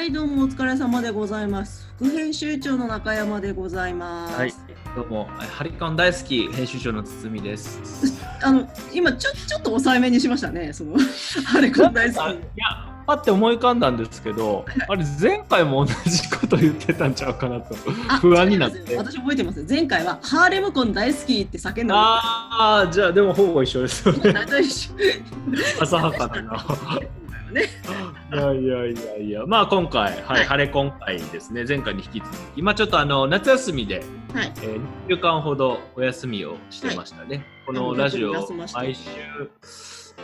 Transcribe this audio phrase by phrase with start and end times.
[0.00, 1.86] はい、どうもお疲れ様でございます。
[1.98, 4.34] 副編集長の中山でございます。
[4.34, 4.54] はい、
[4.96, 7.78] どうも、ハリコン大好き編集長の堤です。
[8.40, 10.72] あの、今ちょ、ちょっと抑えめにしましたね。
[10.72, 10.96] その、
[11.54, 12.18] あれ、こん大好き。
[12.18, 12.40] あいや、
[13.06, 17.76] パって思い浮かんだんですけど、あれ前回も同じこと言ってたんちゃうかなと
[18.08, 18.96] あ不安になって。
[18.96, 19.66] 私覚えてますよ。
[19.68, 22.00] 前回はハーレムコン大好きって叫んだの。
[22.00, 24.32] ああ、じゃあでもほぼ一緒ですよね。
[24.32, 24.94] 大体一緒
[25.82, 26.42] 浅はかだ
[27.50, 27.60] な。
[27.60, 27.68] ね。
[28.32, 34.52] いやいやいやいや、まあ今回、はい、はい晴れ今回ですね、前回に引き続き、今ちょっとあの夏休みで、はい。
[34.62, 37.44] えー、2週間ほどお休みをしてましたね。
[37.66, 38.32] このラジオ
[38.74, 39.10] 毎週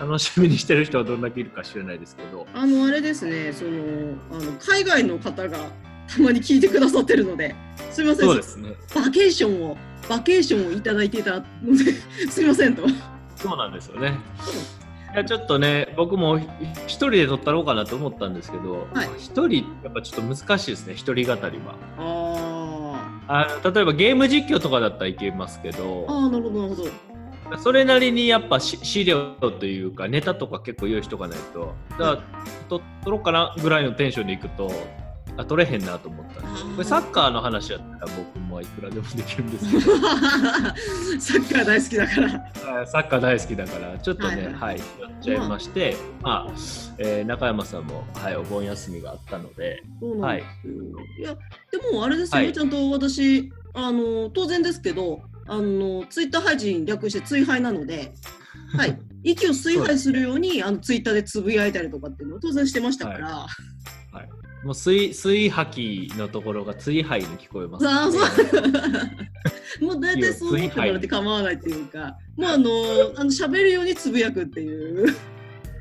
[0.01, 3.71] 楽しみにしてる人はどんだけいるか知らないですけど、あの、あれですね、その、
[4.33, 5.59] あの、海外の方が
[6.07, 7.55] たまに聞いてくださってるので、
[7.91, 8.27] すみません。
[8.27, 8.75] そうですね。
[8.95, 9.77] バケーションを、
[10.09, 11.93] バケーションをいただいていたので、
[12.31, 12.83] すみませんと。
[13.37, 14.19] そうなんですよね。
[15.17, 16.47] いやちょっとね僕もひ
[16.85, 19.09] 一人で撮ったろうかなと思ったんですけどはい。
[19.19, 21.75] 一、人やっぱちょっと難しいですね一人語りは。
[21.97, 27.59] ああの例えばゲーム実況とかだったらいけますけどあ、なるほど、なるほど。
[27.59, 32.23] それなりにやっぱし資料というかネタとか結構用意しとかないとだから
[32.69, 34.71] と撮ろうかなぐらいのテンションでいくと
[35.37, 36.41] あ撮れへんなと思った。
[36.41, 36.47] こ
[36.79, 39.81] れサッカーの話やったら僕もいくらでもできるんですけど。
[41.21, 42.29] サッカー大好きだから。
[42.29, 43.99] はいサッカー大好きだから。
[43.99, 44.55] ちょっとね、はい。
[44.55, 46.53] はい、やっちゃいまして、まあ
[46.99, 50.75] えー中山さんも、はい、お盆休みがあったので、そうなんですよ。
[51.19, 51.35] い、や、
[51.71, 52.53] でもあれですよ、はい。
[52.53, 58.13] ちゃんと私、あの、当然ですけど、あの、ツイッター配信略して追廃なので、
[58.77, 58.99] はい。
[59.23, 63.47] 息を追廃するように、あの、ツイッターでつぶやいたりとかっていうのを当然してましたから、
[64.67, 69.85] もう水水吐きのところが追廃に聞こえます、さあ、そう。
[69.85, 72.71] もう大体そう思ってもらって構わないっていうか、もうあの、
[73.17, 75.15] あの喋るようにつぶやくっていう。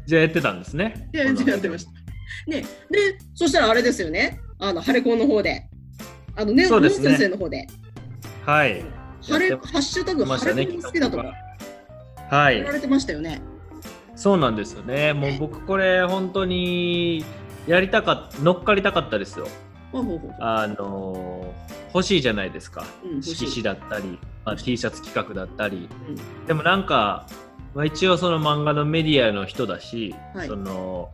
[0.05, 1.09] じゃあやってたんですね。
[1.16, 1.92] いや、やってました。
[2.45, 5.67] ね、で、そしたらあれですよね、あの、ハレコンの方で、
[6.36, 7.67] あのね、ね先生の方で、
[8.45, 8.52] た。
[8.52, 8.86] はい。
[9.27, 11.33] ハレ、ハッシュタグ、ハレコン好きだとか、
[12.30, 12.58] はい。
[12.58, 13.42] 言われてましたよね。
[14.15, 15.14] そうなんですよね。
[15.14, 17.26] もう僕これ本当に
[17.67, 19.48] やりたかっ乗っかりたかったですよ。
[19.92, 22.83] ほうほうほうあのー欲しいじゃないですか。
[23.05, 25.87] うん色紙だったり、まあ、T シャツ企画だったり。
[26.09, 26.45] うん。
[26.45, 27.26] でもなんか、
[27.73, 30.48] まあ、一応その漫画のメディアの人だし、はい。
[30.48, 31.09] その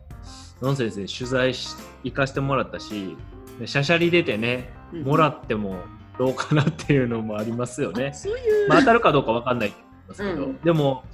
[0.60, 3.16] ノン先生に取材し行かしてもらったし
[3.58, 5.76] でシャシャリ出てねうんもらっても
[6.18, 8.08] どうかなっていうのもありますよね。
[8.08, 8.14] あ。
[8.14, 10.60] そういう、まあ、当たるかどうかわかんないと思いますけど、うん。
[10.62, 11.04] でも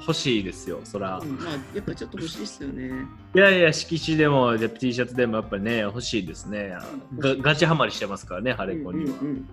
[0.00, 2.90] 欲しいですよそら、うんまあ、やっぱちょっと欲しいっすよね。
[3.34, 6.76] いやいや色紙でもで T シャツでもやっぱりね欲しいですね。
[7.18, 9.48] がガチハマりしてますからねハレコンには、うんうん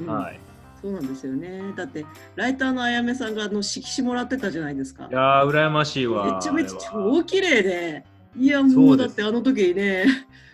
[0.00, 0.06] うん。
[0.06, 0.40] はい。
[0.82, 1.72] そうなんですよね。
[1.74, 2.04] だって、
[2.34, 5.08] ライターのあやめさんがあの色紙もらってたじゃないですか。
[5.10, 8.04] いやー羨ましいわめちゃめちゃ超綺麗で、
[8.38, 10.04] いや、もうだってあの時ね、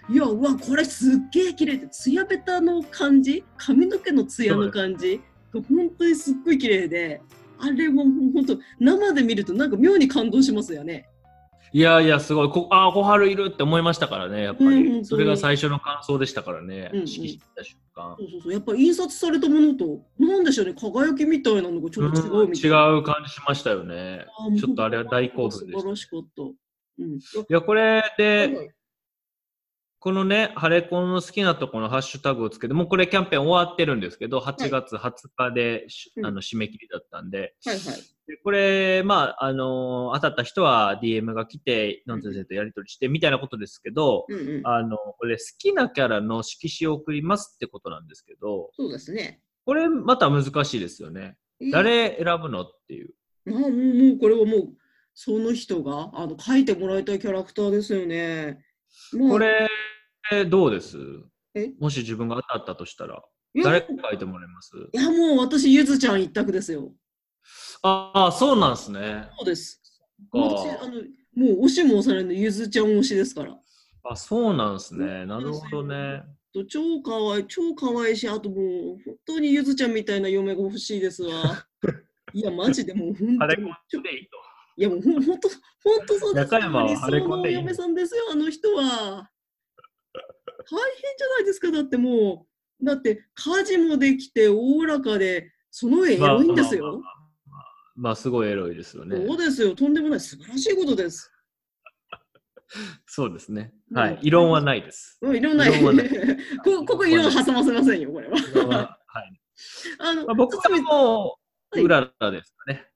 [0.08, 5.20] いや、うわ、これすっげえ綺麗で、ツヤベタの感じ、髪の毛のツヤの感じ？
[5.52, 7.20] が本当にすっごい綺麗で、
[7.62, 11.08] あれも本当、生で見るとなんか妙に感動しますよね。
[11.74, 12.50] いやいや、すごい。
[12.50, 14.66] こああ、小春いるって思いましたからね、やっぱり。
[14.66, 18.24] うんうんそれが最初の感想でしたからね、うんうん色紙見た瞬間そ。
[18.24, 22.88] うそうそう、やっぱ印刷されたものと、なんでしょうね、輝きみたいなのがちょっと違うみたいな。
[22.88, 24.26] うん違う感じしましたよね。
[24.58, 25.78] ちょっとあれは大興奮でした。
[25.78, 26.42] 素晴らしかった。
[26.42, 27.14] うん。
[27.14, 28.70] いや、これで、はい
[30.02, 37.96] このね、ハレコンの好きなところのハッシュタグをつけて、もうこれキャンペーン終わってるんですけど、8月20日で、しうんあの締め切りだったんで、はいはい。
[38.26, 44.66] でこれ、まあ、あのー当たった人は DM が来て、ノン先生とやり取りしてみたいなことですけど、うんうん。
[44.66, 49.40] あの、これ好きなキャラの色紙を送りますってことなんですけど、そうですね。
[49.64, 51.36] これまた難しいですよね。
[51.70, 53.14] 誰選ぶのっていう。
[53.46, 54.68] あもうもうこれはもう
[55.14, 58.64] その人があの書いてもらいたいキャラクターですよね。
[59.12, 59.68] まあこれ、
[60.48, 60.98] どうです？
[61.54, 61.72] え？
[61.78, 63.22] もし自分が当たったとしたら、
[63.62, 64.76] 誰書いてもらいます？
[64.92, 66.92] いやもう私ゆずちゃん一択ですよ。
[67.82, 69.28] ああ、そうなんですね。
[69.36, 69.80] そうです。
[70.32, 71.02] か私あの
[71.34, 73.58] もう押しも押されないゆずちゃん推しですから。
[74.04, 75.26] あ、そうなんですね。
[75.26, 76.22] なるほどね。
[76.54, 78.58] と超かわいい超かわいいしあともう
[79.04, 81.66] 本当にゆずちゃんみたいな嫁が欲しいですわ。
[82.34, 84.28] いやマジでもう本当に
[84.76, 85.48] いやもうほんほんと
[85.82, 89.30] ほんとそうです中山は理想ハレコンでいい嫁さんですよあの人は。
[90.70, 92.46] 大変じゃないですかだっても
[92.80, 97.00] うだって家事もできておおらかでその上エロいんですよ。
[97.94, 99.16] まあ、すごいエロいですよね。
[99.26, 101.30] そうですよとんでもない素晴らしいことです。
[103.06, 103.72] そうですね。
[103.92, 104.18] はい。
[104.22, 105.18] 異論はないです。
[105.20, 106.08] うん、いろんな異論ない
[106.64, 108.36] こここ色を挟ませませんよこれは。
[108.66, 109.40] ははい。
[109.98, 111.38] あのまあ、僕はも
[111.76, 112.86] う、うららですかね。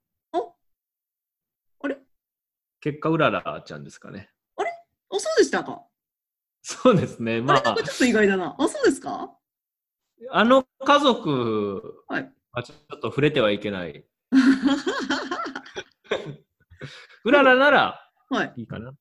[1.79, 1.97] あれ
[2.81, 4.29] 結果、うららちゃんですかね。
[4.55, 4.71] あれ
[5.11, 5.83] あそうでしたか。
[6.69, 7.39] そうですね。
[7.39, 8.53] まああれちょっと意外だな。
[8.59, 9.31] あ、そうですか？
[10.31, 12.29] あの家族はい。
[12.51, 14.03] はちょっと触れてはいけない。
[17.23, 18.53] うららならはい。
[18.57, 18.91] いいかな。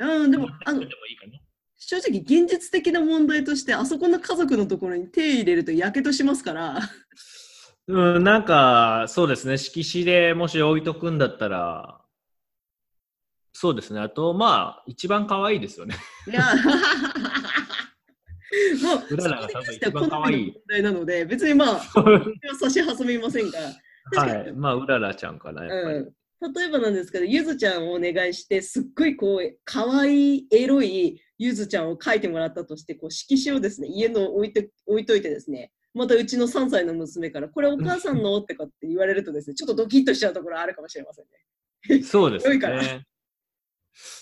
[0.00, 1.40] うん、でも、あので、もいいかな。
[1.78, 6.78] 正直現実的な問題として、あそこの家族のところに手入れるとやけどしますから。
[7.86, 9.56] うん、なんか、そうですね。
[9.56, 12.02] 色紙でもし置いとくんだったら、
[13.56, 14.00] そうですね。
[14.00, 15.94] あと、まあ、一番可愛いですよね。
[16.26, 16.42] いや、
[18.82, 21.80] もう、うららが多分一番可愛い問題なので、別にまあ、
[22.60, 23.58] 差し挟みませんが、
[24.12, 24.52] はい。
[24.52, 25.96] まあ、うららちゃんかな、やっぱり。
[25.96, 38.36] うん、例えばなんですけど、ゆずちゃんをお願いして、すっごいこう、可愛いエロいゆずちゃんを描いてもらったとして、こう色紙をですね、家の置いて置いといてですね、またうちの3歳の娘から、これお母さんの？
[38.38, 41.24] ってかって言われるとですね、ちょっとドキッとしちゃうところあるかもしれません
[41.98, 42.02] ね。
[42.02, 43.06] そうですね。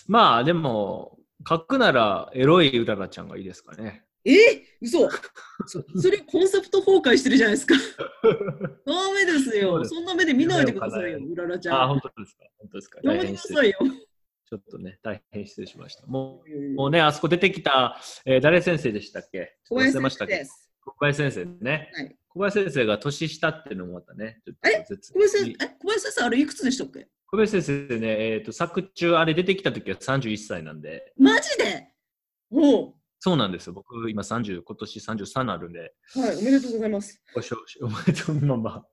[0.07, 4.03] まあ、でも、書くなら、エロいうららちゃんがいいですかね。
[4.25, 4.63] え？
[4.81, 5.09] 嘘
[5.65, 7.75] そそれコンセプト崩壊してるじゃないですか。
[8.85, 9.83] ダメですよ。
[9.85, 11.89] そんな目で見ないでくださいよ、夢うららちあ、ゃん。
[11.89, 12.45] 本当ですか。
[12.57, 12.99] 本当ですか。
[13.03, 13.77] やめてくださいよ。
[14.45, 16.05] ちょっとね、大変失礼しました。
[16.07, 19.57] もうもうね、あそこ出てきた、えー誰先生でしたっけ？
[19.67, 20.69] 小林先生です。
[20.85, 21.91] 小林先生ね。
[21.93, 24.83] はい小林先生が年下っていうのもまたね、ちょっとえ？
[24.89, 25.69] 絶小林先生、え？
[25.79, 27.07] 小林先生、あれいくつでしたっけ？
[27.27, 31.89] 小林先生ね、えっ、と、作中、あれ出てきた時は31歳なんで、マジで？
[32.51, 32.93] おう
[33.25, 33.73] そうなんですよ。
[33.73, 37.23] 僕、今30、今年33なるんで、はい、おめでとうございます。
[37.33, 38.85] おしょおめでとう、まあまあ。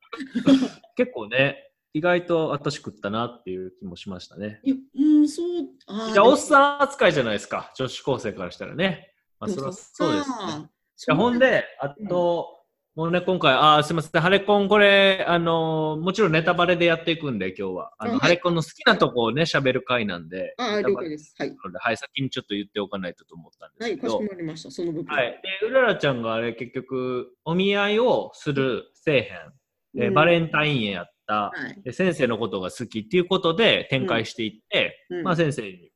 [0.95, 4.61] 結構ね、意外と私食ったなっていう気もしましたね。
[4.63, 5.47] いや、うん、そう、
[5.89, 9.13] あゃあ、おっさん扱いじゃないですか、女子高生からしたらね。
[9.41, 10.37] まあ、そりゃそうです、ね。
[10.63, 10.69] い
[11.09, 12.60] やほん、で、あと、
[13.01, 17.95] もうね、今回、あーすみません、ハレコン、これ、あのーもちろんネタバレでやっていくんで、今日は。
[17.97, 21.35] あの、あはいハレコンの好きなとこをね、喋る回なんで、あ了解です。
[21.39, 21.57] はい。
[21.81, 25.17] はい、先にちょっと言っておかないとと思ったんではい、かしすけど、こまりました、その部分。
[25.17, 25.41] はい。
[25.63, 31.83] で、うららちゃんがあれ、結局、お見合いをするせえへん、えーうんバレンタインやった、はい。
[31.83, 35.90] で先生のことが好きっていうことで展開していって、うんまあ先生に、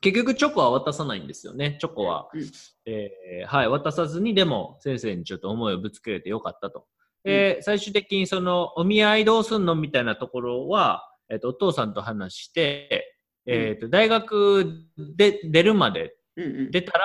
[0.00, 1.76] 結局チョコは渡さないんですよね。
[1.80, 2.42] チョコは、うん
[2.86, 6.86] えーはい、渡さずに、でも先生にちょっと思いをぶつけれてよかったと。
[7.24, 13.16] で、最終的にそのお見合いどうすんのみたいなところは、えっとお父さんと話して、
[13.46, 14.84] えっと大学
[15.16, 16.70] で出るまでうんうん。
[16.70, 17.04] 出たら、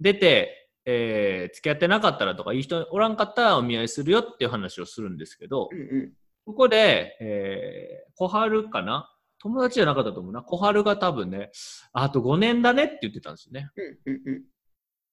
[0.00, 6.12] 出て、えー付き合ってなかったらとか、いい人おらんかったらお見合いするよっていう話をするんですけど、うんうん。
[6.46, 9.10] ここで、えー、小春かな
[9.44, 10.42] 友達じゃなかったと思うな。
[10.42, 11.50] 小春が多分ね、
[11.92, 13.68] あと5年だねって言ってたんですよね。
[13.76, 14.42] うんうんうん。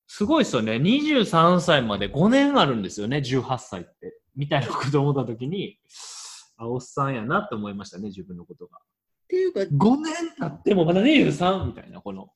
[0.07, 0.74] すごいですよね。
[0.78, 4.18] 23歳まで5年あるんですよね、18歳って。
[4.33, 5.80] みたいなことを思ったときに、
[6.56, 8.78] あ、おっさんやなって思いましたね、自分のことが。
[8.78, 8.81] っ
[9.28, 12.30] ていうか、5年経ってもまだ23みたいな、この。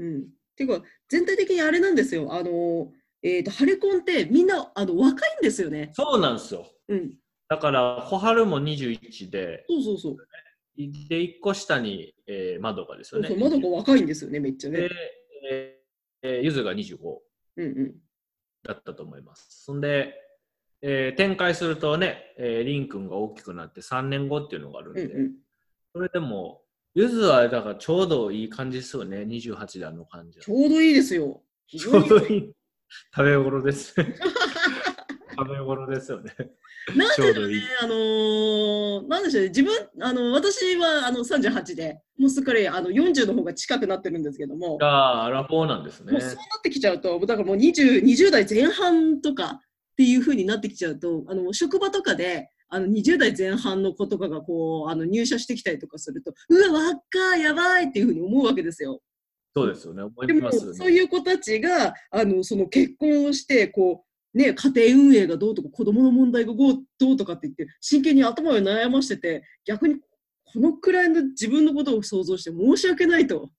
[0.00, 0.18] うん。
[0.18, 0.24] っ
[0.56, 2.34] ていうか、全体的にあれなんですよ。
[2.34, 2.90] あの、
[3.22, 5.90] えっ、と、ハレコンってみんなあの若いんですよね。
[5.92, 6.66] そうなんですよ。
[6.88, 7.14] うん。
[7.48, 10.16] だから、小春も21で、そうそうそう。
[11.08, 13.28] で、1個下に、えー、窓がですよね。
[13.28, 14.90] そうそう、まだが若いんですよね、めっちゃねで。、
[15.50, 15.78] えー
[16.28, 16.96] えーゆずが25。
[17.56, 17.94] うんうん。
[18.62, 19.46] だったと思います。
[19.64, 20.14] そんで、
[20.82, 25.32] えー展開するとね、えー、リン君が大きくなって3年後っていうのがあるんで、うんうん。
[25.92, 26.62] それでも、
[26.94, 30.44] ゆずはだからちょうどいい感じですよね、28であの感じは。
[30.44, 31.42] ちょうどいいですよ。
[31.66, 32.52] 非ち常にょうどいい。
[33.14, 33.94] 食べ頃です。
[35.38, 36.34] 食べ頃ですよね。
[36.96, 46.20] なんでしょうね、あのーなんでしょうね、自分、あの私はあの38で、もうすっかりあの40の方が近くなってるんですけども、が、アラフォーなんですねもう。
[46.20, 49.60] そうなってきちゃうと、だからもう 20, 20代前半とかっ
[49.96, 59.00] ていう風になってきちゃうと、あの職場とかで、あの20代前半の子とかがこうあの入社してきたりとかすると、うわ、若い、やばいっていう風に思うわけですよ。
[59.56, 60.94] そうですよね、思でも、いますよそうね。
[60.96, 69.96] いう子たちが、あのその結婚をして、こう、ね、家庭運営がどうとか、子供の問題がどうとかって言って、真剣に頭を悩ましてて、逆に
[70.44, 73.50] このくらいの自分のことを想像して申し訳ないと。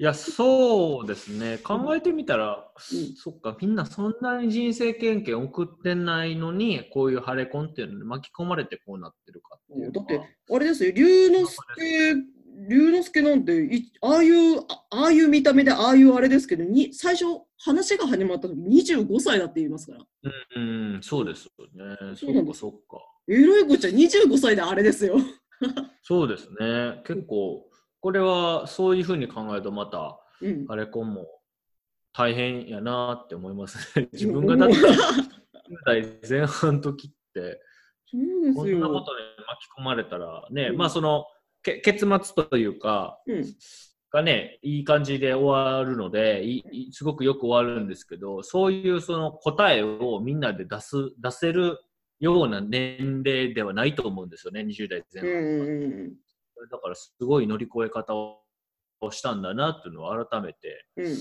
[0.00, 1.58] いや、そうですね。
[1.58, 9.90] 考えてみたら、うんそっか、みんなそんなに人生経験送ってないのに、こういうハレコンっていうのに巻き込まれてこうなってるかっていう。
[9.90, 10.20] だって、
[10.50, 12.14] あれですよ、龍之介、
[12.68, 17.24] 龍之介なんてい、ああいう、あああいう見た目で、ああいうあれですけど、に最初、
[17.58, 19.98] 話が始まった時25歳だって言いますから。
[20.56, 22.16] うん、うんそうですよね。
[22.16, 22.98] そうか、そっか。
[23.28, 25.16] えらいこっちゃ25歳であれですよ。
[26.02, 27.02] そうですね。
[27.04, 27.68] 結構、
[28.00, 30.66] これはそういうふうに考えると、また、うん。
[30.66, 31.26] ハレコンも
[32.12, 34.08] 大変やなって思いますね。
[34.14, 34.96] 自分がだって、そう10
[35.84, 37.60] 代前半の時って、
[38.10, 38.78] こんなこよ。
[38.78, 41.26] とに巻き込まれたらね、うんまあその、
[41.62, 43.44] け結末というか、うん。
[44.10, 46.42] がね、いい感じで終わるので、
[46.92, 51.78] すごくよく終わるんですけど、そういうその答えをみんなで出す、出せる
[52.20, 55.64] ような年齢ではないと思うんですよね、20代前うん半は。
[55.64, 56.12] うん
[56.70, 58.42] だからすごい乗り越え方を
[59.12, 61.16] したんだなっていうのを改めて、うんうん。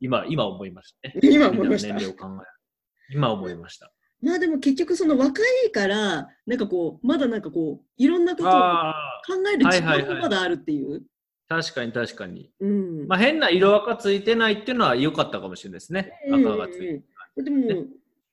[0.00, 1.14] 今、今思いましたね。
[1.22, 3.16] 今思いました年齢を考える。
[3.16, 3.92] 今思いました。
[4.22, 11.02] まあでも結局その若いから、なんかこう、まだなんかこう、いろんなことを考える時間がまだあるっていう。
[11.50, 12.48] 確かに確かに。
[12.60, 13.08] うん。
[13.08, 16.12] まあ、変な色赤ついてないっていうのは良かったかもしれないですね。
[16.28, 17.42] うん赤がついて。
[17.42, 17.86] でも、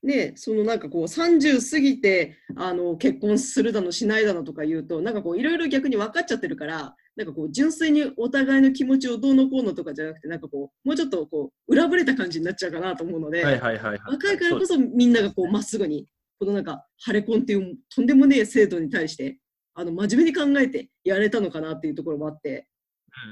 [0.04, 13.78] ね、そのなんかこう30過ぎてあの結婚するだのしないだのとか言うとなんかこういろいろ逆に分かっちゃってるからなんかこう純粋にお互いの気持ちをどうのこうのとかじゃなくてなんかこうもうちょっとこう裏ぶれた感じになっちゃうかなと思うので、はいはい。
[13.80, 16.06] 若いからこそそみんながこうまっすぐに
[16.38, 19.38] このなんかハレコンっていうとんでもねえ制度に対して
[19.74, 22.68] あの真面目に考えてやれたのかなっていうところもあって、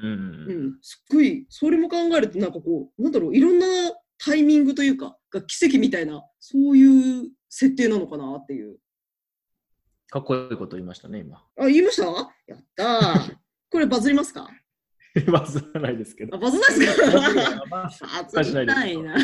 [0.03, 0.07] う。
[0.07, 3.67] うんすっごいそれも考えるとなんかこうなんだろういろんな
[4.19, 8.77] タイミングというかが奇跡みたいなそういう設定なのかなっていう。
[10.09, 11.39] かっこいいこと言いましたね、今。
[11.59, 12.05] あ、言いました？
[12.47, 13.37] やったー。
[13.71, 14.49] これバズりますか？
[15.33, 16.37] バズらないですけど。
[16.37, 17.65] あ、バズないですか？
[17.69, 17.91] まあ
[18.33, 19.15] バズりたいな。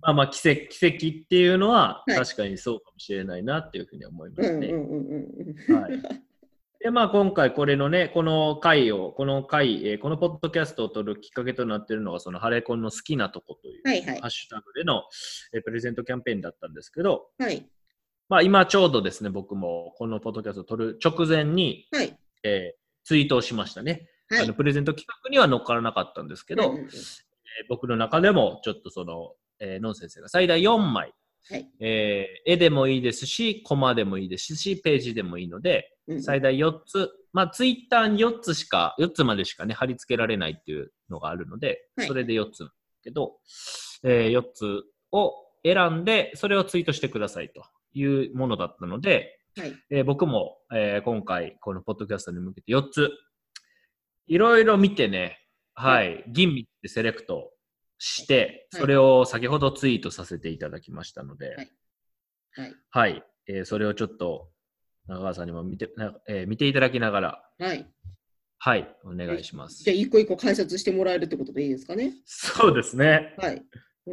[0.00, 4.68] まあまあ奇跡、奇跡っていうのははい確かにそうかもしれないなっていうふうに思いまうんすね。
[4.68, 5.26] うんうんうん
[5.68, 5.82] うん。
[5.82, 6.00] はい。
[6.86, 14.20] で、まあ今回これのね、この回を、この回、えーこのポッドキャストを撮るきっかけとなっているのが、そのハレコンの好きなとこというはいはい。
[14.20, 15.02] ハッシュタグでの、
[15.52, 17.66] えープレゼントキャンペーンだったんですけど、はい。
[18.28, 22.16] まあ今ちょうどですね、僕もこのポッドキャストを撮る直前に、はい。
[22.44, 24.08] えーツイートをしましたね。
[24.28, 24.44] はい。
[24.44, 24.54] あの。
[24.54, 26.90] プレゼント企画には乗っからなかったんですけど、うんうんうんえー
[27.68, 31.12] 僕の中でもちょっとその、えー、ノン先生が最大4枚、
[31.50, 31.68] はい。
[31.80, 42.06] えー絵でもいいですし、コマでもいいですし、ページでもいいので、うん最大4つ、まあ、ツイッターに4つしか、4つまでしかね、貼り付けられないっていうのがあるので、はい。
[42.06, 42.68] それで4つ
[43.02, 43.38] けど、
[44.02, 45.34] え4つを
[45.64, 49.74] 選んで、それをツイートしてくださいというものだったので、はい。
[49.90, 53.10] えー僕も、えー今回、このポッドキャストに向けて4つ、
[54.26, 55.40] いろいろ見てね、
[55.74, 57.52] はい、吟味ってセレクト
[57.98, 58.80] して、はい。
[58.82, 61.72] それを先ほどツイートさせていただきましたので、はい。
[62.52, 62.74] はい。
[62.90, 64.50] はい、えーそれをちょっと
[65.06, 67.86] 中川さんにも見て,な、えー見ていただきながら、はい。
[68.58, 69.92] はい、お願いしますじゃ。
[69.92, 72.14] あ、一個一個解説してもらえるってことでいいですかね？
[72.24, 73.34] そうですね。
[73.38, 73.62] はい。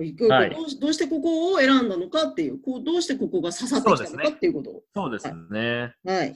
[0.02, 4.84] 一個一個はいどうしてここを選んだのかっていう、こうどうしてここが刺さってきたのかっていうことを。
[4.96, 5.96] そうですね。
[6.04, 6.30] はい。
[6.30, 6.36] い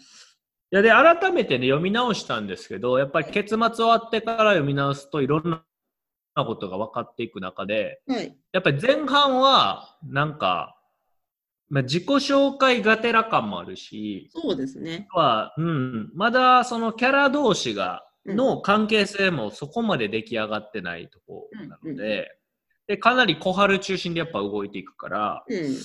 [0.71, 8.37] やで、改めてね、読み直したんですけど、やっぱり結末終わってから読み直すといろんなことが分かっていく中で、はい。
[8.51, 10.76] やっぱり前半は、なんか、
[11.69, 15.07] まあ、自己紹介がてら感もあるし、そうですね。
[15.11, 22.25] は、うん、まだそのキャラ同士が、うんの関係性もそこまで出来上がってないところなので、うんうん
[22.87, 25.75] で、かなり小春中心でやっぱ動いていくから、うん。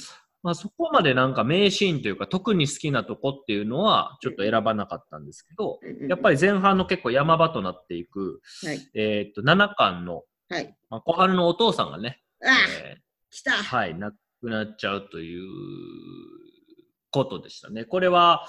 [0.43, 6.37] まあそこまでなんか名シーンというか特に好きなとこっていうのはちょっと選ばなかったんですけど、やっぱり。
[6.37, 8.91] り前半の結構山場となっていく、はい。
[8.95, 10.77] えーっと、7巻の、はい。
[10.91, 12.53] まあ、小春のお父さんがね、ああ、
[12.85, 13.53] えー来た。
[13.53, 14.13] はい、亡
[14.43, 15.43] くなっちゃうという
[17.11, 17.85] ことでしたね。
[17.85, 18.47] これは、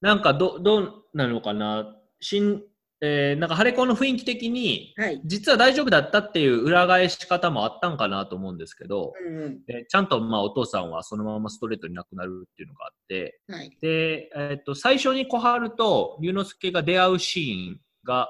[0.00, 2.62] なんかど、どうなのかな、しん
[3.02, 5.20] えーなんかハレコンの雰囲気的に、はい。
[5.24, 13.54] 実は大丈夫だったっていう裏返し方もあったんかなと思うんですけど、うんえーちゃんとまあお父さんはそのままストレートに亡くなるっていうのがあって、うん。
[13.54, 13.70] はい。
[13.80, 18.28] で、えっと、最初に小春と龍之介が出会うシーンが、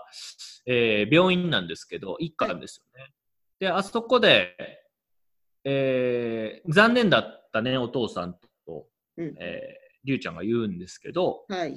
[0.66, 3.12] えー病院なんですけど、一巻ですよね。
[3.58, 4.56] で、あそこで、
[5.64, 8.34] えー残念だったね、お父さん
[8.66, 8.86] と、
[9.16, 9.34] うん。
[9.38, 11.76] えー、龍ちゃんが言うんですけど、はい。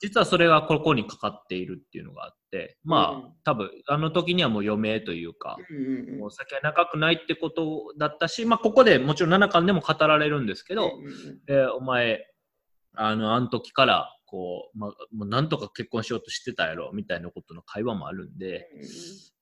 [0.00, 12.26] 実はそれがここにかかっているっていうのがあって、まあ、うん多分、あの時にはもう余命というか、うんうんもう先は長くないってことだったし、まあ、ここでもちろん7巻でも語られるんですけど、うんうんで、お前、
[12.94, 18.66] あの、あの時から、こう、まあ、もうなんとか結婚しようとしてたやろ、みたいなことの会話もあるんで、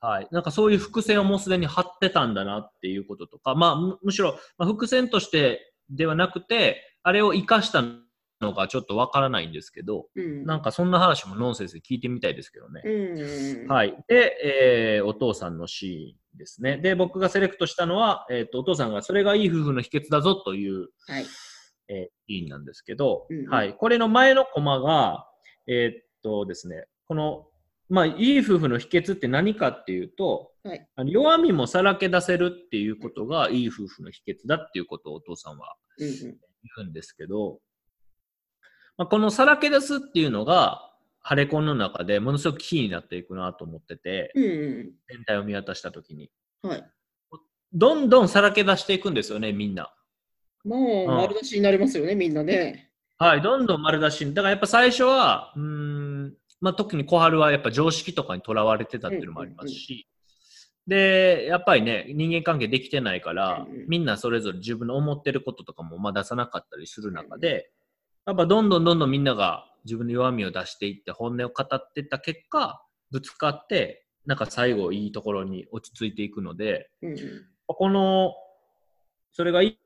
[0.00, 0.28] はい。
[0.32, 7.84] なんかそういう伏線をもうすでに張ってたんだなっていうこととか、まあ、むむしろ、まあ、伏線としてではなくて、あれを生かした
[8.40, 12.82] のがちょっとわからないんですけど、うんなんかそんな話もノン先生聞いてみたいですけどね。
[12.84, 12.92] うん
[13.62, 13.96] うんはい。
[14.08, 16.78] で、えーお父さんのシーンですね。
[16.78, 21.26] で、僕がセレクトしたのは、えっ、と、お父さんがそれがいい夫婦の秘訣だぞという、はい。
[21.90, 23.74] えーシーンなんですけど、うんうんはい。
[23.74, 25.26] これの前のコマが、
[25.66, 27.46] えーっとですね、この、
[27.88, 36.36] まあ、いい夫婦の秘訣って何かっていうと、はい弱みもさらけ出せるっていうことがいい夫婦の秘訣だっていうことをお父さんはうんうん言
[36.78, 37.58] うんですけど、
[38.98, 40.86] まあ、このさらけ出すっていうのが、
[41.22, 46.30] ハレコンの中でものすごくキーになっていくなと思ってて、うんうん全体を見渡したときに。
[46.62, 46.70] うん。
[46.70, 46.84] はい。
[47.72, 49.92] どんどんさらけ出していくんですよね、みんな。
[50.64, 52.90] まあ、丸出しになりますよね、みんなね。
[53.18, 54.34] はい、どんどん丸出しに。
[54.34, 60.08] だからやっぱ最初は、うーん、まあ、特に小春はやっぱ常識とかにとらわれてたっていうのもありますし、
[60.86, 67.70] で、やっぱりね、人間関係できてないから、うんうんみんなそれぞれ自分の思ってることとかもまあ出さなかったりする中で、
[68.26, 77.46] やっぱどんどんどんどんみんなが自分の弱みを出していって本音を語っていった結果、ぶつかって、なんか最後いいところに落ち着いていくので、うんうん。
[77.66, 78.34] この、
[79.32, 79.78] それがい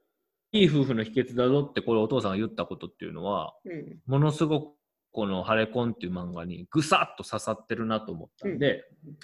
[0.55, 4.75] いいい夫婦の秘訣だぞってこれお父さんが言ったことっていうのは、うんものすごく
[5.13, 9.17] この「ハレコン」っていう漫画にぐさっと刺さってるなと思ったんで、うん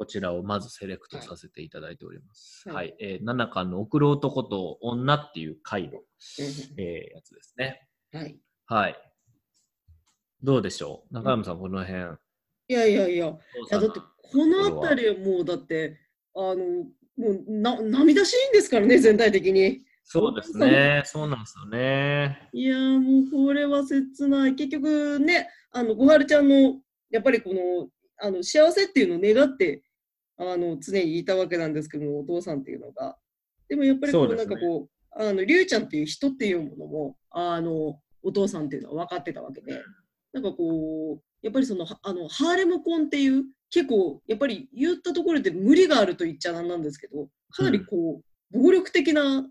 [0.00, 2.68] こちらをまずセレクトさせていただいております。
[2.68, 2.94] ははいい。
[3.00, 6.02] えー、7巻の送る男と女っていう回の、う
[6.76, 7.88] えーやつですね。
[8.12, 8.38] んはい。
[8.66, 8.96] はい。
[10.40, 11.14] どうでしょう？
[11.14, 12.00] 中山さん、この辺。
[12.68, 13.38] いやいやいや、い
[13.70, 15.98] やだってこの辺りはもうだって、
[16.36, 16.84] あの、も
[17.16, 19.84] うな涙シーンですからね、全体的に。
[20.10, 21.02] そうですね。
[21.04, 22.48] そうなんですよね。
[22.54, 24.54] いやーもうこれは切ない。
[24.54, 29.82] 結局ね、あの、小春ちゃんの、やっぱりこの、あの、幸せっていうのを願って、
[30.38, 33.18] あの、常にいたわけなんですけども、お父さんっていうのが。
[33.68, 39.78] でもやっぱりこう、そうねなんかこう、あの、りゅうちゃんっていう人っていうものも、あの、お父さんっていうのは分かってたわけで、
[40.32, 49.46] なんかこう、やっぱりその、はあの、ハーレム婚っていう、結構、やっぱり言ったところで無理があると言っちゃなんなんですけど、かなりこう、暴力的な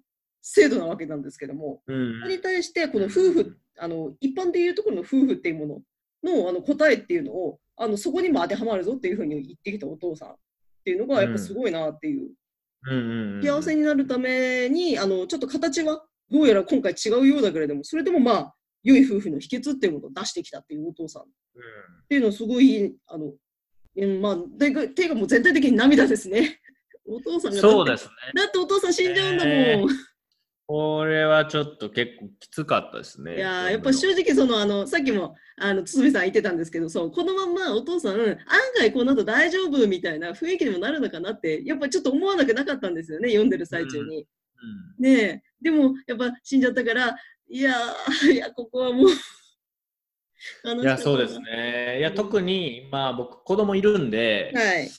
[0.50, 5.84] 制度なわけなんですけども、うんそれに対して、この夫婦、あの一般でいうところの夫婦っていうも
[6.24, 10.36] ののあの答えっていうのをあの、そこにも当てはまるぞっていうふうに言ってきたお父さんっ
[10.84, 12.22] ていうのが、やっぱすごいなっていう。
[12.22, 12.28] うん
[12.90, 21.26] うんうん幸せになるために、あのちょっと形はどうやら今回違うようだけれども、それでもまあ、良い夫婦の秘訣っていうものを出してきたっていうお父さんっ
[21.56, 21.62] うん
[22.08, 23.34] ていうのはすごい、あの、
[23.98, 26.62] うんまあ、でかていうかもう全体的に涙ですね。
[27.06, 28.12] お父さんがそうですね。
[28.36, 29.54] だってお父さん死んじゃうんだもん。
[29.54, 29.86] ね
[30.68, 33.38] これはちょっと結構きつかったですね。
[33.38, 38.38] いやーやっぱ正直そのあのさっきもあの堤さん言ってたんですけどそうこのまんまお父さん案
[38.78, 44.20] 外この後大丈夫みたいな雰囲気にもなるのかなってやっぱちょっと思わなくなかったんですよね読んでる最中に。
[44.20, 44.28] うん
[45.00, 47.16] ねえでもやっぱ死んじゃったから
[47.50, 51.40] いやー いやここはもういや、そうです。
[51.40, 51.98] ね。
[52.00, 54.90] いや、特に、まあ僕、子供いるんで、はい。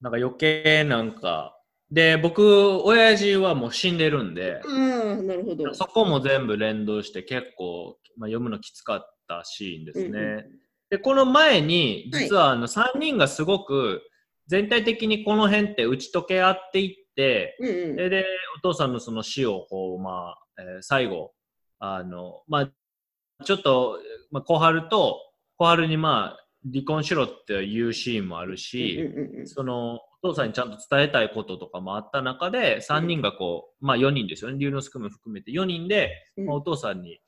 [0.00, 1.55] なんか余計なんか、
[1.90, 5.72] で、僕、親父はもう死んでるんで、ああなるほど。
[5.74, 10.06] そこも全部連動して結構、まあ、読むのきつかったシーンですね。
[10.08, 14.02] うんうんで、この前に、はい実はあの3人がすごく
[14.46, 18.26] 全体的にこの辺って打ち解け合っていって、うんうんで、で
[18.58, 21.32] お父さんのその死をこう、まあ、えー最後、
[21.78, 23.98] あの、まあ、ちょっと、
[24.30, 25.18] まあ、小春と、
[25.56, 36.46] 小春にまあ、離婚しろっていうシーンもあるし、うんうんうんそのお父さんにちゃんと伝えたいこととかもあった中で、3人がこう、まあ4人ですよね、龍之介も含めて4人で、うん。
[36.46, 37.20] まあ、お父さんに、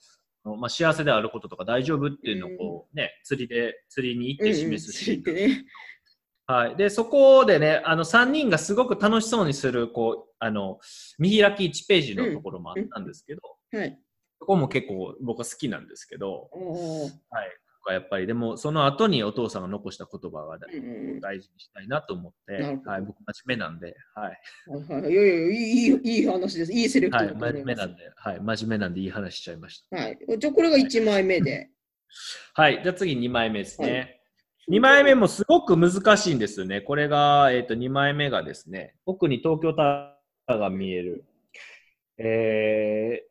[0.45, 5.65] まあ、幸せであることとか大丈夫っていうのをこう、ね、釣りで、釣りに行って示すシーンうんうん知ってね。
[6.47, 6.77] はい。
[6.77, 10.81] で、そこでね、あの、3人がすごく楽しそうにする、こう、あの、
[11.19, 13.99] 見開き1ページのところもあったんですけど、はい。
[14.39, 16.49] そこも結構僕は好きなんですけど、
[17.31, 17.51] はい。
[17.91, 20.59] やっぱり、でも、その後にお父さんが残した言葉が
[21.21, 23.03] 大事にしたいなと思って、はい。
[23.03, 24.41] 僕、真面目なんで、はい。
[24.71, 26.73] はいはいいやいやいいいい話です。
[26.73, 27.35] いいセレクトはい。
[27.35, 28.41] 真面目なんで、はい。
[28.41, 29.97] 真面目なんでいい話しちゃいました。
[29.97, 30.19] はい。
[30.39, 31.71] じゃあこれが1枚目で。
[32.55, 32.81] はい。
[32.83, 33.93] じゃあ次2枚目ですね。
[33.93, 34.15] はい
[34.71, 36.83] 2枚目もすごく難しいんですよね。
[36.83, 41.25] これが、えっ、と、2枚目がですね、奥に東京タワーが見える。
[42.19, 43.28] えー、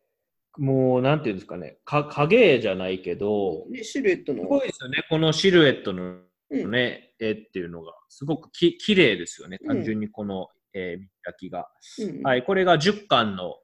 [0.57, 4.41] もう、なんていうんですかね、か影じゃないけど、ね、シルエットの。
[4.41, 11.67] すごいですよね、このシルエットのうんね、絵っていうのが、すごくき綺麗ですよね、うん単純にこの、えー見開きが。
[11.99, 13.57] うんはい、これが10巻の、はい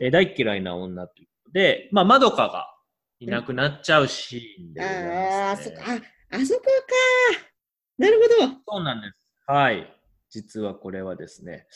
[0.00, 2.66] えー大嫌いな女ということで、まあ、まどかが
[3.20, 5.82] いなくなっちゃうシーンでございああ、そっか。
[5.92, 6.68] あ、あそこか。
[7.98, 8.52] なるほど。
[8.68, 9.24] そうなんです。
[9.46, 9.92] はい。
[10.30, 11.66] 実はこれはですね、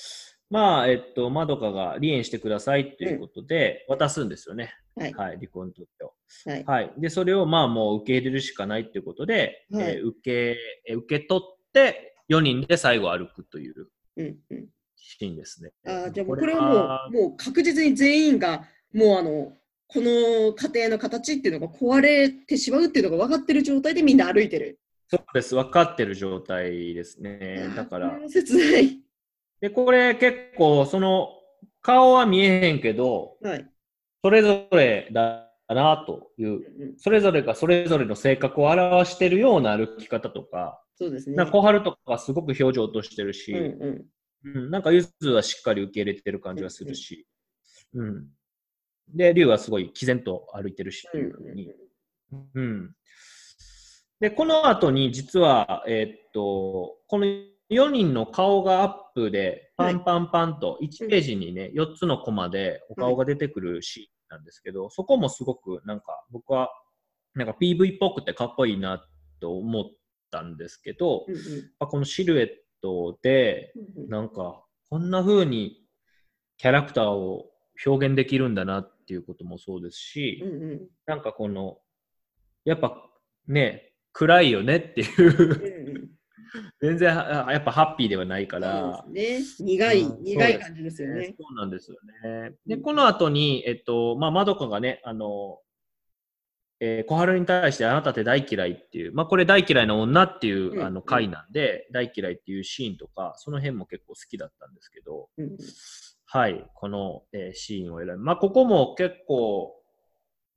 [0.52, 4.74] まあ、えっと、まどかが離縁してくださいということで、渡すんですよね。
[4.94, 6.12] はいはい、離婚届を。
[6.44, 6.64] はい。
[6.64, 6.92] はい。
[6.98, 13.88] で、それをまあもう受け入れるしかないということで、はいえー受け、えー受け取って、4人で最後歩くという
[14.18, 14.66] うんうん。
[14.94, 15.72] シーンですね。
[15.86, 19.56] あーじゃあもうこれはもう、もう確実に全員が、もうあの、
[19.88, 24.78] この家庭の形っていうのが壊れてしまうっていうのが分かってる状態でみんな歩いてる。
[25.08, 25.54] そうです。
[25.54, 27.70] 分かってる状態ですね。
[27.74, 29.02] だから切ない。
[29.62, 31.30] で、これ結構、その、
[31.80, 33.66] 顔は見えへんけど、はい。
[34.22, 36.62] それぞれだなという、うん
[36.98, 41.46] それぞれがそれぞれの性格を表しているような歩き方とか、そうですね。
[41.46, 47.26] 小春とかすごく表情落としてるし、うんうんうん、なんかゆずはしっかり受け入れてる感じがするし、
[47.94, 48.26] うん。
[49.14, 51.72] で、龍はすごい毅然と歩いてるしっていうふうに。
[52.54, 52.92] うん。
[54.18, 57.26] で、この後に実は、えーっと、この
[57.72, 66.70] 4人の顔がアップで、パンパンパンと1ページにね、4つのコマでお顔が出てくるシーンなんですけど、そこもすごくなんか僕は、
[67.34, 69.04] なんか PV っぽくてかっこいいな
[69.40, 69.84] と思っ
[70.30, 71.40] たんですけど、うんうん。
[71.40, 71.46] やっ
[71.78, 72.48] ぱこのシルエッ
[72.82, 73.72] トで、
[74.08, 75.86] なんか、こんな風に
[76.58, 77.46] キャラクターを
[77.86, 80.88] 表現できるんだなっていうこともそうですし、うんうん。
[81.06, 81.78] なんかこの、
[82.64, 83.02] やっぱ
[83.48, 85.81] ね、暗いよねっていう
[86.80, 89.40] 全然はやっぱハッピーではないから、ね。
[89.58, 91.34] 苦い、うん苦い感じですよね。
[91.38, 92.52] そうなんですよね。
[92.66, 95.58] で、うんこの後に、えっと、まあ、まどかがね、あの、
[96.80, 105.56] えー小春に対してあなたって大嫌いっていう、まあ、これ大嫌いな女っていう、うんあの回なんで、大嫌いっていうシーンとか、その辺も結構好きだったんですけど、うんうん
[106.26, 109.74] はい、この、えーシーンを選び、まあ、ここも結構、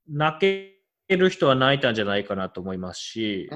[0.08, 0.76] 泣け
[1.16, 3.48] る人は泣いたんじゃないかなと思いますし、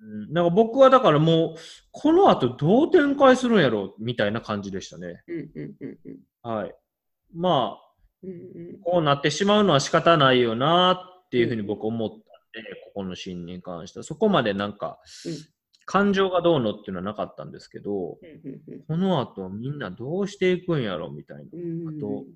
[0.00, 1.58] うん、なんか僕はだからもう、
[1.92, 5.22] この後どう展開するんやろうみたいな感じでしたね。
[5.26, 6.74] うんうんうんうんはい。
[7.34, 7.88] まあ、
[8.22, 10.92] うんうんこうなってしまうのは仕方ないよな
[11.26, 12.22] っていうふうに僕思ったんで、
[12.86, 14.02] ここのシーンに関しては。
[14.02, 15.32] そこまでなんか、うん
[15.90, 21.42] 感情がどうのっていうのはなかったんですけど、うんうんこの後みんなどうしていくんやろみたいな。
[21.44, 22.26] あと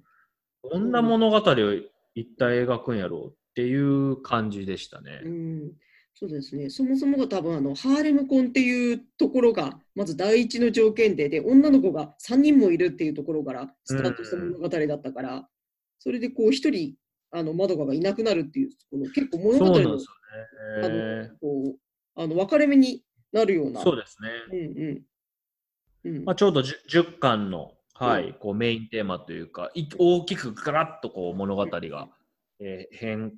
[0.70, 1.42] どんな物語を
[2.14, 5.20] 一体描くんやろうっていう感じでしたね。
[5.22, 5.72] うん
[6.22, 6.70] そうですね。
[6.70, 15.48] そもそもが多分あのハーレム婚っていうところがまず第一の条件で、で女の子が3人もいるっていうところからスタートした物語だったから、
[15.98, 16.94] それでこう一人
[17.32, 20.08] あのマドカがいなくなるっていうこの結構物語のそうなんです
[20.84, 20.88] あ。
[20.88, 23.80] のこうあの分かれ目になるような。
[23.80, 24.28] そうですね。
[24.52, 32.08] うんうんうんまあ、ちょうど 10, 10巻の、はいこうメインテーマというか、い大きくガラッとこう物語が、
[32.60, 33.32] えー変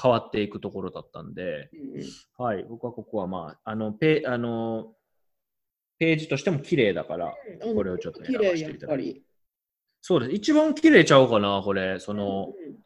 [0.00, 2.44] 変わっていくところだったんで、うんうん。
[2.44, 4.94] はい、僕はここはまあ、あのペあの
[5.98, 9.22] ページとしても綺麗だから、あのこれをちょっと選ばせていただき。
[10.00, 10.32] そうです。
[10.32, 12.78] 一番綺麗ちゃうかな、これ、そのうん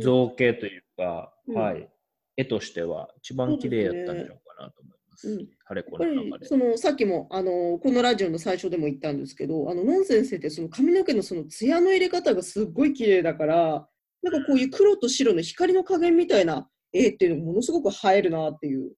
[0.00, 1.56] 造形というか、うん。
[1.56, 1.88] はい、
[2.36, 6.48] 絵としては一番綺麗やったんちゃうかなと思います。
[6.48, 13.88] そのさっきもあのこのラジオの最初でも言ったんですけどあのノン先生ってその髪の毛のその艶の入れ方がすっごい綺麗だから
[14.22, 18.92] なんかこういう黒と白の光の加減みたいな絵っていうのもものすごく映えるなっていう。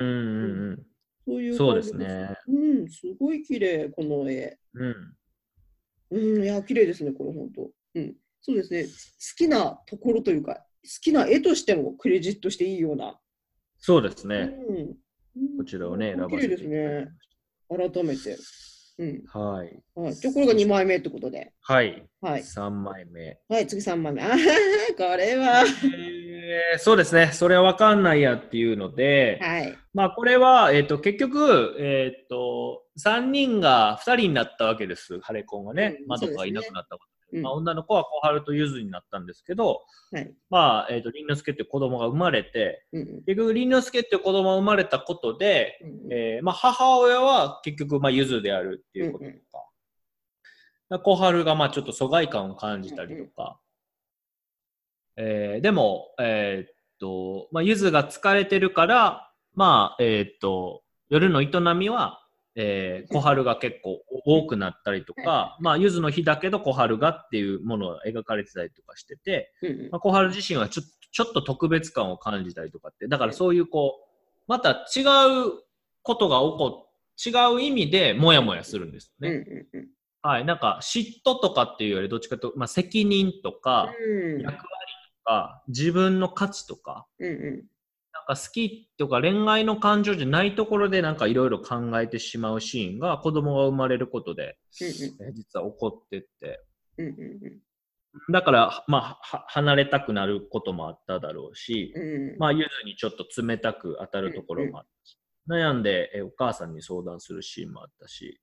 [0.00, 0.82] うんうんうん
[1.24, 2.34] そういうそうですね。
[2.48, 4.58] うんすごい綺麗この絵。
[4.74, 4.94] うん。
[6.10, 8.16] うんいや綺麗ですねこれ本当うん。
[8.40, 8.84] そうですね。
[8.84, 8.90] 好
[9.36, 10.60] きなところというか好
[11.00, 13.18] きな絵としてもクレジットしていいような、
[13.78, 14.52] そうですね。
[14.68, 14.76] うん。
[14.76, 14.80] う
[15.54, 15.56] ん。
[15.58, 17.92] こちらをね、選ば綺麗ですせていただきね。
[17.92, 18.36] 改めて
[18.98, 19.22] うん。
[19.26, 19.82] はい。
[19.94, 21.52] はい、じゃあこれが2枚目ってことで。
[21.60, 22.06] はい。
[22.20, 22.42] はい。
[22.42, 23.38] 3枚目。
[23.48, 24.22] はい、次3枚目。
[24.22, 24.38] あはは
[24.96, 25.64] これは。
[25.64, 27.30] えーそうですね。
[27.32, 29.78] それはわかんないやっていうので、はい。
[29.94, 35.20] まあこれは、えっ、と、結局、えっ、と、3人が2人になったわけです。
[35.20, 36.04] ハレコンがねう。
[36.04, 37.04] んマドカがいなくなったこ
[37.40, 40.34] まあ、女の子は小春とゆずになったんですけど、はい。
[40.50, 49.36] まあ、えっ、と、りんのすけっていう子供が生まれて、うん結局、りんのすけっていう子供が生まれたことで、うんえーまあ、母親は結局、まあ、ゆずであるっていうこととか、
[50.90, 53.58] うん小春がまあちょっと疎外感を感じたりとか、
[55.16, 62.21] えーでも、えーっと、まあ、ゆずが疲れてるから、まあ、えーっと、夜の営みは、
[62.54, 74.08] えー小春が結構多くなったりとか、まあ、ゆずの日だけど小春がっていうものが描かれてたりとかしてて、うんまあ、小春自身はちょちょっと特別感を感じたりとかって、だからそういうこう、
[74.48, 75.52] また違う
[76.02, 76.92] ことが起こっ
[77.24, 79.44] 違う意味でモヤモヤするんですうんね。
[79.72, 79.88] うんうん。
[80.22, 80.44] はい。
[80.44, 84.40] なんか嫉妬とかっていうよりどっちかというと、まあ、責任とか、うん。
[84.40, 87.34] 役割とか、自分の価値とか、うんうん。
[87.40, 87.66] なんか
[88.36, 96.60] 好きとか恋愛の感情じゃないところでなんかいろいろ考えてしまうシーンが子供が生まれることで、えー実は起こってって、
[96.98, 97.60] うんうん
[98.30, 102.38] だから、まあ、は離れたくなることもあっただろうし、うんうん。
[102.38, 105.18] まあ、ゆずにちょっと冷たく当たるところもあったし、
[105.48, 108.38] 悩んでえお母さんに相談するシーンもあったし、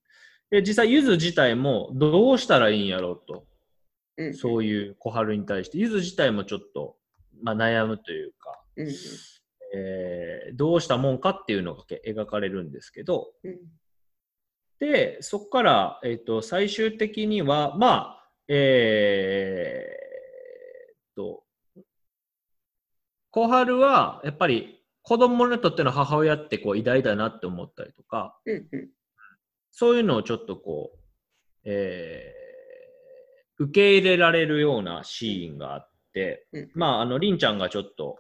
[0.50, 3.46] で実際、ゆず自体もどうしたらいいんやろうと、
[4.18, 4.34] うん。
[4.34, 6.96] そういう小春に対して、ゆず自体もちょっと、
[7.44, 8.94] まあ、悩むというか、うんうん
[9.74, 13.58] えーどうしたもんかっていうのがけ描かれるんですけど、うん。
[14.80, 21.44] で、そこから、えっ、と、最終的には、まあ、えーっと、
[23.30, 28.90] 小春は、やっぱり子供にとっての母親ってこう偉大だなって思ったりとか、うんうん。
[29.72, 30.98] そういうのをちょっとこう、
[31.66, 32.40] えー
[33.60, 36.72] 受け入れられるようなシーンがあって、うん。
[36.76, 38.18] まあ、あの、りんちゃんがちょっと、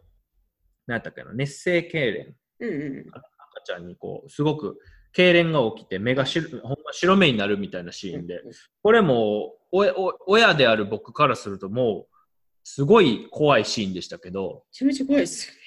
[0.89, 4.79] なんやったっけな、熱性痙攣、うんうん赤ちゃんにこう、すごく
[5.15, 8.41] 痙攣が起きて、目が白ほんま白目になるみたいなシーンで、
[8.83, 12.15] これもおお親である僕からするともう
[12.63, 15.59] すごい怖いシーンでしたけどめちゃめちゃ怖いですよね。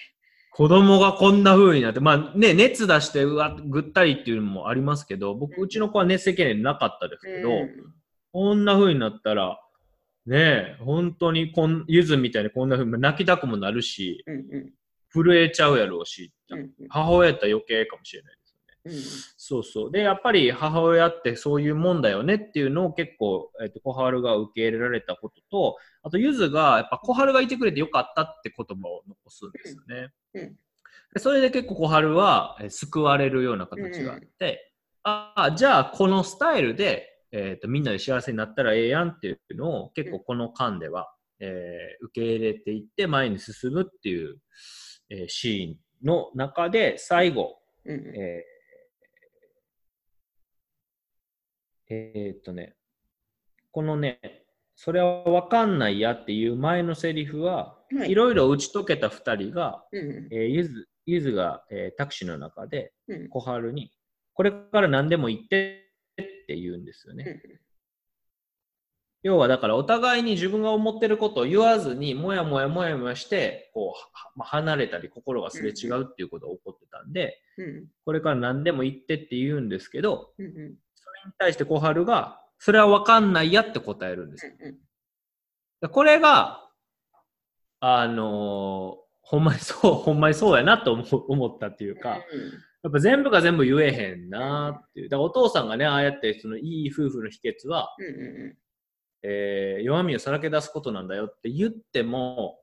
[0.55, 7.95] 子供がこんな風になってまあね熱出してうわぐったりっていうのもありますけど僕うちの子は熱性痙攣なかったですけど、うん。
[8.33, 9.61] こんな風になったら
[10.27, 14.73] ねえ本当にこんゆずみたいにこんな風に泣きたくもなるしうんうん
[15.13, 18.97] 震えちゃうやろうし、うんうん母親やったら余計かもしれないですよね。
[18.97, 19.03] うん
[19.37, 19.93] そうそう。
[19.93, 30.13] で、やっぱり母親ってそういうもんだよねっていうのを結構、えっと小春が受け入れられたことと、あと、ゆずが、やっぱ小春がいてくれてよかったって言葉を残すんですよね。
[30.35, 30.57] うん
[31.19, 34.73] それで結構小春はえー救われるような形があって、
[35.03, 44.39] ああ、じゃあこのスタイルで、えっとみんなで幸せになったらええやんっていうのを結構この間では、えー受け入れていって前に進むっていう、
[45.13, 48.17] えーシーンの中で最後、うんうん。
[48.17, 48.53] えー
[51.95, 52.75] えーっとね、
[53.71, 54.19] このね、
[54.75, 58.11] それは分かんないやっていう前のセリフは、はい。
[58.11, 60.29] いろいろ打ち解けた2人が、うんうん。
[60.33, 63.29] えーゆずゆずが、えータクシーの中でうん。
[63.29, 63.93] 小春に、
[64.33, 67.43] これから何でも言ってって言うんですよね。
[69.23, 77.87] 要はだからお互いに自分が思ってることを言わずにもやもやもやもやしてこうはまあ離れたり心がすれ違うっていうことが起こってたんで、うん。
[78.05, 80.53] これから何でも言ってって言うんですけど、うんうん。
[80.53, 80.67] それ
[81.27, 84.53] に対して小春が、それは分かんないやって答えるんですよ。
[84.61, 84.77] うん
[85.81, 86.61] でこれが、
[87.81, 92.21] あのーほんまにそう、ほんまにそうやなと思ったっていうか、
[92.83, 95.09] やっぱ全部が全部言えへんなっていう。
[95.09, 98.09] だからお父さんがね、ああやってそのいい夫婦の秘訣は、うんう
[98.49, 98.57] ん
[99.23, 102.59] えー弱みをさらけ出すことなんだよって言っても、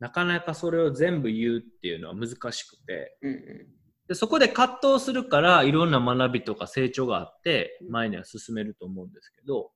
[0.00, 3.66] なかなかそれを全部言うっていうのは難しくて、うんうん。
[4.08, 9.70] でそこで葛藤するからいろんな学びとか成長があって前には進めると思うんですけど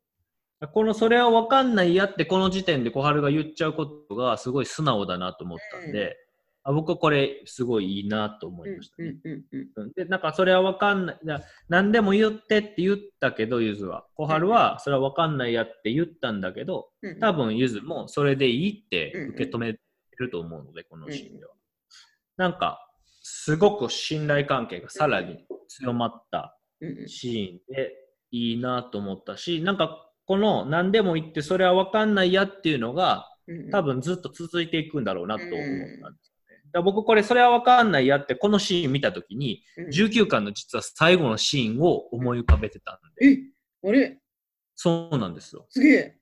[0.75, 6.17] このそれは分かんないやってこの時点で小春が言っちゃうことがすごい素直だなと思ったんで、
[6.65, 9.17] あ僕はこれすごいいいなと思いましたね。
[9.97, 11.19] でなんかそれは分かんない。
[11.23, 14.07] な何でも言ってって言ったけどゆずは。
[14.15, 19.79] 小春はそれは分かんないやって言ったんだけどうん多分ゆずもそれでいいって受け止め
[20.19, 21.53] ると思うので、このシーンでは。
[22.37, 22.85] なんか、
[23.23, 26.57] すごく信頼関係がさらに強まった
[27.07, 27.93] シーンで
[28.31, 36.28] いいなと思ったし、なんかこの何でも言ってそれは分かんないやっていうのがうん多分ずっと続いていくんだろうなと思ったんです。
[36.73, 39.89] だ僕これそれは分かんないやってこのシーン見たときにうん。
[39.89, 44.19] 19巻の実は最後のシーンを思い浮かべてたんで、えあれ？
[44.75, 45.67] そうなんですよ。
[45.71, 46.19] すげえ。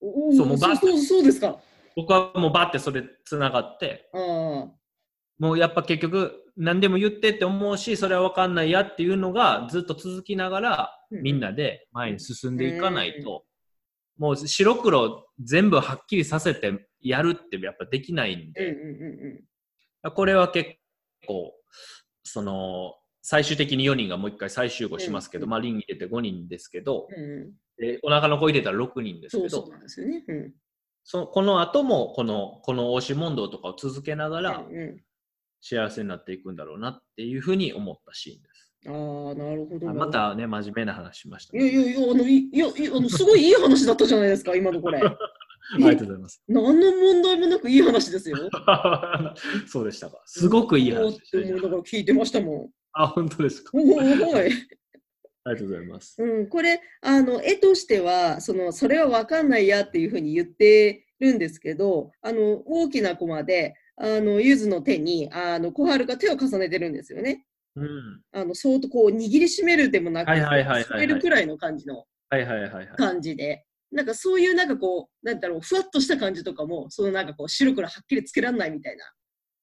[0.00, 1.58] おおそうもうバッそうそうですか。
[1.96, 4.08] 僕はもうバッてそれ繋がって。
[4.12, 11.22] もうやっぱ結局何でも言ってって思うしそれは分かんないやっていうのがずっと続きながらうん。
[11.22, 13.44] みんなで前に進んでいかないと。
[14.18, 19.44] もう白黒全部はっきりさせてやるってやっぱできないんうんうんでう
[20.10, 20.70] これは結
[21.26, 21.54] 構
[22.24, 27.52] その最終的に4人がもう一回再集合しますけど、うんまあリング入れて5人ですけどんうん
[28.02, 30.24] お腹の子入れたら6人ですけどそうそうなんですよね。
[30.26, 30.52] うん。
[31.04, 34.64] そこの後もこのこの押し問答とかを続けながら
[35.60, 38.72] 幸せになっていくんだろうなっていうふうに思ったシーンです。
[38.86, 39.90] ああ、なるほど。
[39.90, 40.10] あま。
[40.10, 45.00] たね、真面目な話しました、いやいやいや、あの、いいや、いやあのすごいいい話だったじゃないですか、今のこれ。
[45.74, 46.42] ありがとうございます。
[46.48, 48.36] 何の問題もなくいい話ですよ。
[49.66, 50.22] そうでしたか。
[50.26, 51.70] すごくいい話でしたおーって思いなね。
[51.70, 52.70] がら聞いてましたもん。
[52.92, 53.70] あ、本当ですか。
[53.74, 54.50] おお、はい。
[55.44, 56.22] ありがとうございます。
[56.22, 67.44] うん、これあの絵としてはそのそれは分かんないやっていうふうに言ってるんですけどあの大きなコマであのゆずの手にあの小春が手を重ねてるんですよね。
[67.74, 68.22] うん。
[68.32, 72.86] あの相当こう握りしめるでもなくはいはいはいはいはいるくらいの感じのはいはいはいはい。
[72.96, 73.64] 感じで。
[73.92, 79.12] なんかそういうなんかこう、なんだろう、ふわっとした感じとかも、そのなんかこう、白黒はっきりつけらんないみたいな、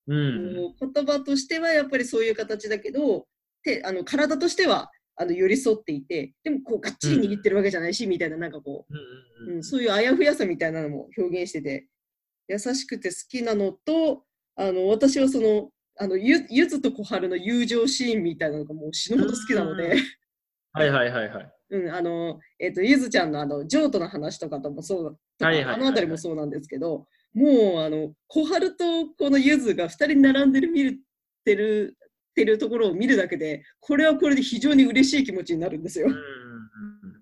[0.08, 0.54] うん。
[0.94, 3.28] 言葉としてはやっぱりそういう形だけど、
[3.64, 11.88] てあの体としてはあの寄り添っていて、でもこうがっちり握ってるわけじゃないし、みたいな、なんかこうんう、うんうん、そういうあやふやさみたいなのも表現してて、
[12.48, 14.24] 優しくて好きなのと、
[14.56, 19.98] あの私はその、あのゆゆずと小春の友情シーンみたいなのがもう死ぬほど好きなので、
[20.74, 21.52] はいはいはいはい。
[21.72, 31.00] うん、あの、えっ、と、ゆずちゃんのあの、譲渡の話とかともそうだ、とかはいはいはいはいあのあたりもそうなんですけど、もうあの小春とこのゆずが2人並んでる見る
[31.46, 31.98] てる
[32.34, 36.10] てるところを見るだけでこれはこれで非常に嬉しい気持ちになるんですよ。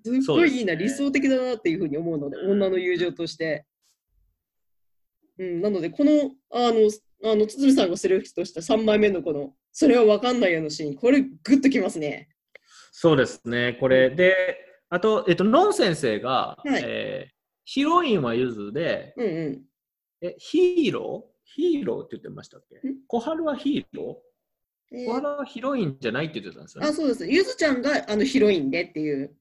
[0.03, 3.65] すっごいいいな、ね、理想的だなっていうふうに思うので女の友情として。
[5.39, 6.89] うん、なのでこのあの
[7.31, 12.29] あの堤さんがセレクトした3枚目のこのそれは分かんないようなシーンこれグッときますね。
[12.99, 13.77] そうですね。
[13.79, 14.09] これ。
[14.09, 14.57] で
[14.89, 17.31] あと、えっと、ノン先生が、はい、えー、
[17.63, 19.61] ヒロインはゆずで、うんうん、
[20.21, 21.37] え、ヒーロー？
[21.43, 22.81] ヒーローって言ってましたっけ？
[23.05, 27.27] 小春はヒーロー、えー、小春はヒロインじゃないって言ってたんですよ、ね、あ、そうです。
[27.27, 29.35] ゆずちゃんがあのヒロインでっていう。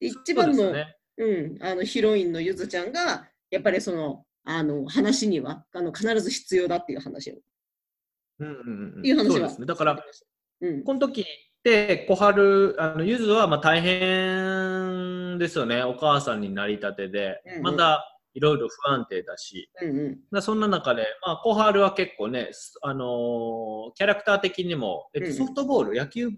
[0.00, 7.34] 一番の、ね、うん、あのヒロインのゆずちゃんが、やっぱりその、あの話にはあの必ず必要だっていう話を。
[8.38, 9.32] うんうんうん、いう話は。
[9.32, 9.66] そうですね。
[9.66, 10.02] だから、
[10.62, 11.26] うん、この時
[11.62, 15.84] って小春、あのゆずはまあ大変ですよね。
[15.84, 22.50] お母さんになりたてで、うんうん、まだいろいろ不安定だし、うんうん、そんな中で、まあ、小春は結構ね、
[22.82, 26.36] あのー、キャラクター的にも、えっと、ソフトボール、うんうん、野球部、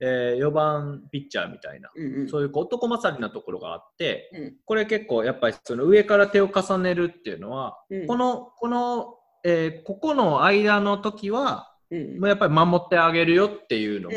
[0.00, 14.16] えー、4番ピッチャーみたいな、うんうん、そういう男勝りなところがあって、うん、これ結構やっぱりその上から手を重ねるっていうのは、うん、この、この、えー、ここの間の時は、うん、やっぱり守ってあげるよっていうのも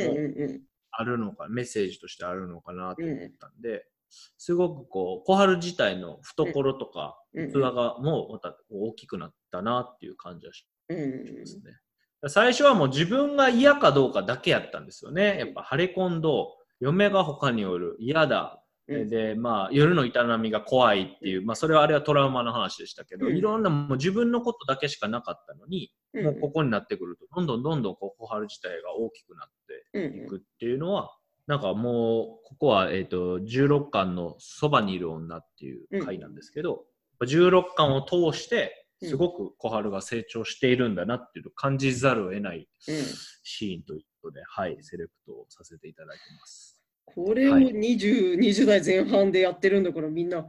[0.91, 3.85] あるのか、メッセージとしてあるのかなと思ったんで、
[4.37, 10.95] すごくこう小春自体の懐とか器がもうまた大きくなったなっていう感じはしま
[11.45, 11.63] すね。
[12.27, 15.39] 最初はもう自分が嫌かどうかだけやったんですよね。
[15.39, 18.63] やっぱハレコンド、嫁が他におる、嫌だ。
[18.87, 29.49] で、まあ、夜の営みが怖いっていう、まあ、それはあれはトラウマの話でしたけど、いろんなもう自分のことだけしかなかったのに、もうここになってくると、どんどんどんどんこう小春自体が大きくなっ
[29.91, 31.15] ていくっていうのは、
[31.47, 36.85] なんかもう、ここは、えっ、ー、と、16巻のそばにいる女っていう回なんですけど、
[37.19, 42.69] うん、16巻を通して、すごく小春が成長しているんだなっていうのを感じざるを得ない
[43.43, 46.79] シーンということで、うん、はい、セレクトさせていただいてます。
[47.05, 50.47] これを 20,、はい、20代前半でやってるんだからみんな。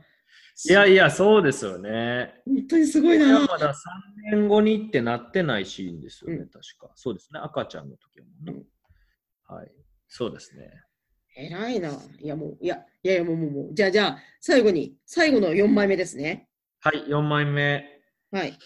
[0.68, 2.34] いやいや、そうですよね。
[2.46, 3.40] 本当にすごいな。
[3.40, 3.74] まだ3
[4.32, 6.90] 年後にってなってないシーンですよね、うん、確か。
[6.94, 8.64] そうですね、赤ちゃんの時もね。
[9.48, 9.70] うん、はい。
[10.06, 10.70] そうですね。
[11.36, 11.90] 偉いな。
[12.20, 16.48] いや、もう、いや、いやいや、もう、もう、もうじゃあ、じゃあ、最後に、最後の4枚目ですね。
[16.80, 17.84] はい、4枚目。
[18.30, 18.56] はい。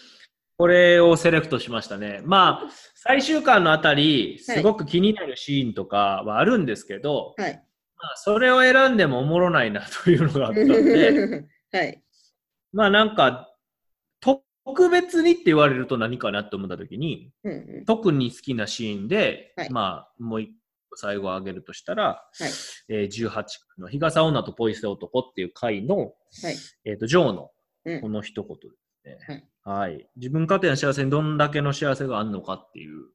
[0.57, 2.21] これをセレクトしましたね。
[2.25, 7.53] まあ、最終巻のあたり、すごく気になるシーンとかはあるんですけど、はい。
[7.53, 12.01] まあ、それを選んでもおもろないなというのがあったんで、はい。
[12.73, 13.47] まあ、なんか、
[14.21, 20.51] 特別にって言われると何かなと思ったときに、うんうん、特に好きなシーンで、はい、まあ、もう一
[20.95, 22.49] 最後挙げるとしたら、はい。
[22.89, 23.43] えー、18
[23.77, 26.55] の日傘女とポイ捨て男っていう回の、はい。
[26.85, 27.51] えーと、ジョーの
[28.01, 28.57] この一言
[29.03, 30.09] ですね、うん、はい。
[30.17, 33.05] 自分家庭の幸せにどんだけの幸せがあるのかっていう。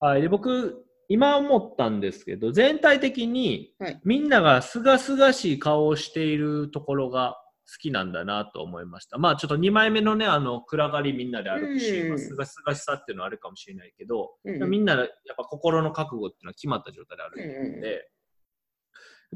[0.00, 7.36] はい、で僕、今思ったんですけど、全体的にみんながすがすがしい顔をしているところが
[7.68, 9.18] 好きなんだなと思いました。
[9.18, 18.00] まあちょっと2枚目のね、あの、暗がりみんなで歩くシーンはすがすがしさっていうのはあるかもしれないけど、うん、みんなやっぱ心の覚悟っていうのは決まった状態であるんで、やっ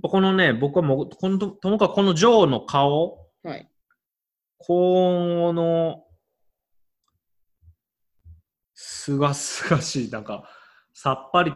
[0.01, 3.69] ぱこのね、僕はもう、このともかくこのジョーの顔、はい、
[4.59, 6.05] この、
[8.75, 10.49] すがすがしい、なんか、
[10.93, 11.53] さっぱり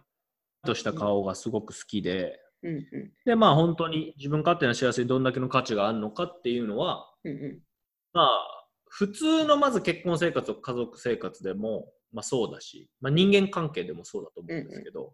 [0.65, 7.59] とした顔がすごく好きで、うんうん、で、まあ本当に自分勝手な幸せにどんだけの価値があるのかっていうのは、うんうん、
[8.13, 15.13] まあ普通のまず結婚生活と家族生活でも、まあ、そうだし、まあ、人間関係でもそうだと思うんですけど、うんうん、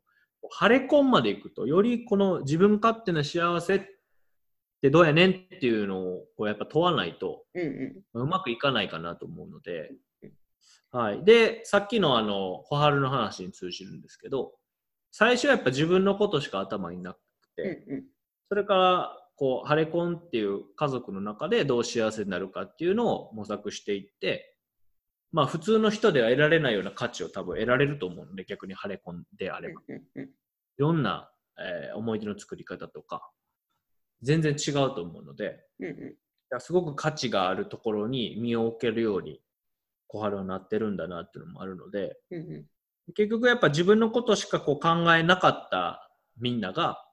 [0.50, 3.80] 晴れ婚までいくとよりこの自分勝手な幸せっ
[4.80, 7.62] てどうやねんっていうのをこうやっぱ問わないと、うん
[8.14, 9.90] うん、うまくいかないかなと思うので、
[10.92, 14.52] はい、でさっきのあの小春の話に通じるんですけど
[15.16, 17.18] 最初はやっぱ自分のことしか頭になく
[17.54, 18.04] て、うんうん、
[18.48, 24.56] それからこう、ハレコンっていう家族の中でどう幸せになるかっていうのを模索していって、
[25.30, 29.80] まあ普通の人では得られないような価値を多分得られると思うので、逆にハレコンであれば。
[29.86, 30.26] い
[30.78, 31.30] ろんな、
[31.60, 33.30] えー、思い出の作り方とか、
[34.20, 35.60] 全然違うと思うので、
[36.58, 39.40] すごく価値があるところに身を置けるように
[40.08, 42.16] 小春はなってるんだなっていうのもあるので、
[43.14, 47.04] 結局やっぱ自分のことしかこう考えなかったみんなが、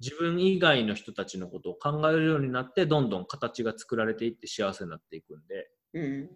[0.00, 6.30] 自分以外の人たちのことを考えるようになってどんどん形が作られていって幸せになっていくんで、うん、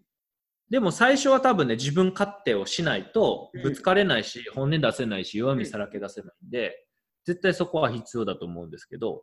[0.70, 6.84] でも最初は多分ね自分勝手をしないとぶつかれないし、本音出せないし弱みさらけ出せないんで、
[7.24, 9.22] 絶対そこは必要だと思うんですけど、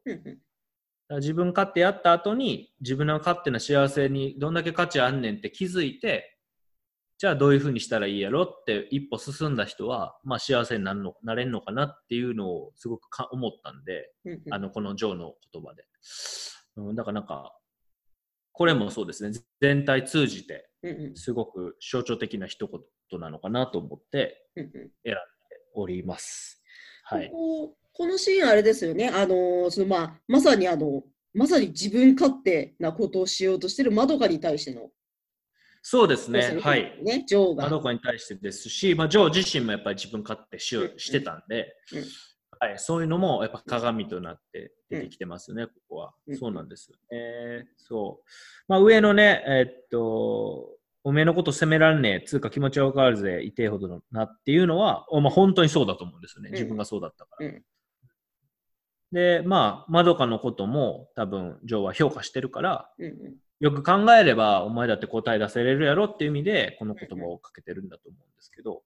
[1.20, 6.31] 自分勝手やった後に自分の勝手な幸せにどんだけ価値あんねんって気づいて
[7.22, 14.42] じゃあどういうふうにしたらいいやろって一歩進んだ人は、まあ、幸せになるのなれるのかなっていうのをすごくか思ったんでうんうん。
[14.50, 15.86] あのこのジョーの言葉で、
[16.78, 17.56] うん、だからなんか
[18.54, 19.40] これもそうですね。
[19.62, 20.68] 全体通じて
[21.14, 25.16] すごく象徴的な一言なのかなと思ってうんうん。
[25.76, 26.64] おります。
[27.04, 27.30] はい。
[27.30, 31.04] こここのシーンあれですよね、あのそのまあ、まさにあの
[31.36, 34.90] まさに自分勝手なことをしようとしているまどかに対しての
[35.82, 36.60] そうですね。
[36.62, 37.00] はい。
[37.04, 37.64] ね、ジョーが。
[37.64, 42.04] まどかに対してですし、まあ、ジョー自身もやっぱり自分勝手しよううんしてたんで、うん
[42.60, 46.38] はい、そういうのもやっぱ鏡となって出てきてますね、ここはうん。
[46.38, 47.68] そうなんですよね。
[47.78, 48.30] そう。
[48.68, 50.70] まあ、上のね、えっと、
[51.04, 56.50] おめえのこと責めらんねえ、つうか気持ちはわかるぜ、いてえほどのなっていうのは、まあ、本当にそうだと思うんですよね。
[56.50, 57.48] うん自分がそうだったから。
[57.48, 57.64] うん
[59.12, 68.82] で、まあ、まどかのことも多分、ジョーは評価してるから、うんうんよく考えれば、お前だって答え出せれるやろっていう意味で、この言葉をかけてるんだと思うんですけど、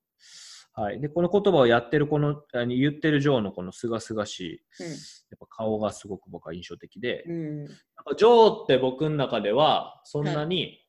[0.73, 0.99] はい。
[0.99, 4.88] で、この言葉をやってる、この、言ってるジョーのこのすがすがしい、や
[5.36, 7.63] っぱ顔がすごく僕は印象的で、うん。
[7.63, 7.67] なん
[8.05, 10.82] かジョーって僕の中では、そんなに、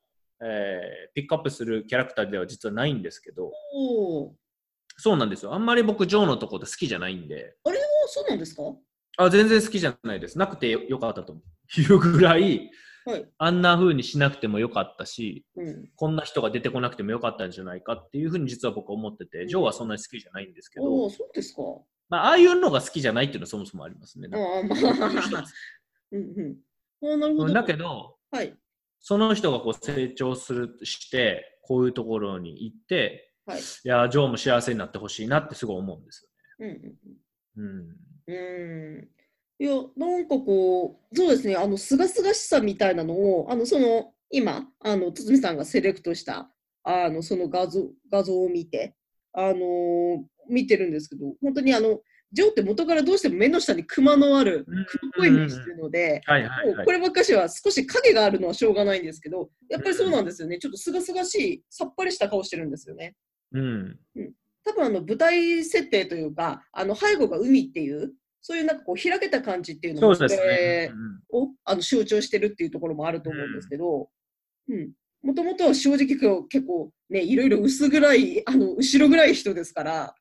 [0.43, 3.53] えーピックアップするキャラクターでは実はないんですけど、
[4.99, 5.55] そうなんですよ。
[5.55, 7.71] あんまり僕、ジョーのところ好きじゃないんで、お
[8.09, 8.63] そうなんですか？
[9.19, 10.37] あ、全然好きじゃないです。
[10.37, 11.35] なくてよよかったと
[11.79, 12.71] いうぐらい、
[13.07, 13.29] はい。
[13.39, 15.89] あんな風にしなくてもよかったし、うん。
[15.95, 21.63] こんな人が出てこなくてもよかったんじゃないかっていうふうに実は僕は思ってて、ジョーはそんなに好きじゃないんですけど、そうですか。
[22.09, 24.29] まあ、ああいうのが好きじゃないっていうのはそもそもありますね。
[24.33, 24.77] ああ、ま
[25.39, 25.45] あ。
[26.13, 26.57] うん
[27.01, 27.21] うん。
[27.21, 27.55] なるほど。
[27.55, 28.57] だけど、はい。
[29.01, 33.61] その人がこう成長するして、こういうところに行って、はい。
[33.61, 36.29] いや、ジョーも幸せになってほしいなってすごい思うんです
[36.59, 36.95] うんうんよね。
[37.57, 37.67] うん。
[37.67, 38.35] うん。
[38.35, 39.09] うん。
[39.59, 46.51] いや、なんかこう、そうですね、あの、すがすがしさみたいなのを、あの、その、今、あの、堤さんがセレクトした、
[46.83, 48.95] あの、その画像、画像を見て、
[49.33, 52.01] あのー見てるんですけど、本当にあの、
[52.33, 56.23] ジョーって元からどうしても目の下にクマのある、うん黒っぽい目してるので、
[56.85, 56.93] こ。
[56.93, 60.59] ればっかしは少し影があるのはしょうがないんですけど、やっぱりそうなんですよね。
[60.59, 63.15] ちょっとすがすがしい、さっぱりした顔してるんですよね。
[63.53, 63.99] うん。
[64.65, 68.13] 多分あの舞台設定というか、あの背後が海っていう、
[68.47, 70.91] そういうなんかこう開けた感じっていうのもそうですねれ。
[70.93, 74.09] うんをあの象徴してるっていうところもあると思うんですけど、
[74.69, 74.93] うん。
[75.21, 76.07] もともとは正直
[76.45, 80.15] 結構ね、いろいろ薄暗い、あの、後ろ暗い人ですから、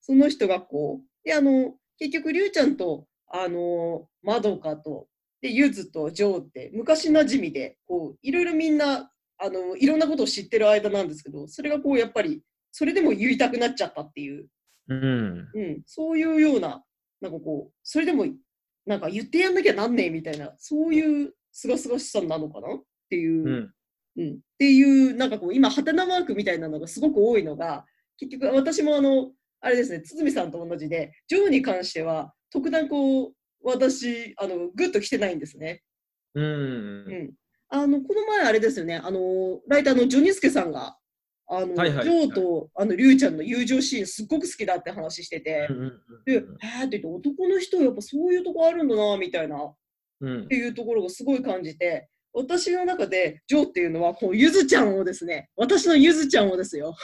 [0.00, 5.06] その人がこう、で、あの、結局、りゅうちゃんと、あの、まどかと、
[5.40, 12.42] で、ゆずとジョーって昔馴染みで、こう、いろいろみんな、あの、いろんなことを知ってる間なんですけど、それがこう、やっぱり、
[12.72, 14.48] それでも言いたくなっちゃったっていう、
[14.88, 15.48] うん。
[15.54, 16.82] うん、そういうような、
[17.20, 18.26] なんかこう、それでも、
[18.86, 22.74] なんか言ってやんなきゃなんねえみたいな、そういうすがすがしさなのかな？
[22.74, 23.72] っていう、うん。
[24.18, 27.84] うんっていう、なんかこう、今、ハテナマークみたいなのがすごく多いのが、
[28.16, 35.82] 結局、私もあの、あれですね、堤さんと同じで、ジョーに関しては、特段こう、私、あの、グッと来てないんですね。
[36.34, 36.44] うん。
[36.44, 37.32] うん。
[37.68, 40.96] あの、この前あれですよね、あの、ライターのジョニスケさんが、
[41.48, 45.68] あの、はいはいジョーと、あの、リュウちゃんの友情シーンすっごく好きだって話してて、
[46.24, 46.40] で、へー？
[46.40, 49.76] って言って、男の人やっぱそういうとこあるんだな、みたいな、っ
[50.20, 56.94] うんていうところがすごい感じて、私の中で、ジョーっていうのは、こう、ゆずちゃんをですね、私のゆずちゃんをですよ。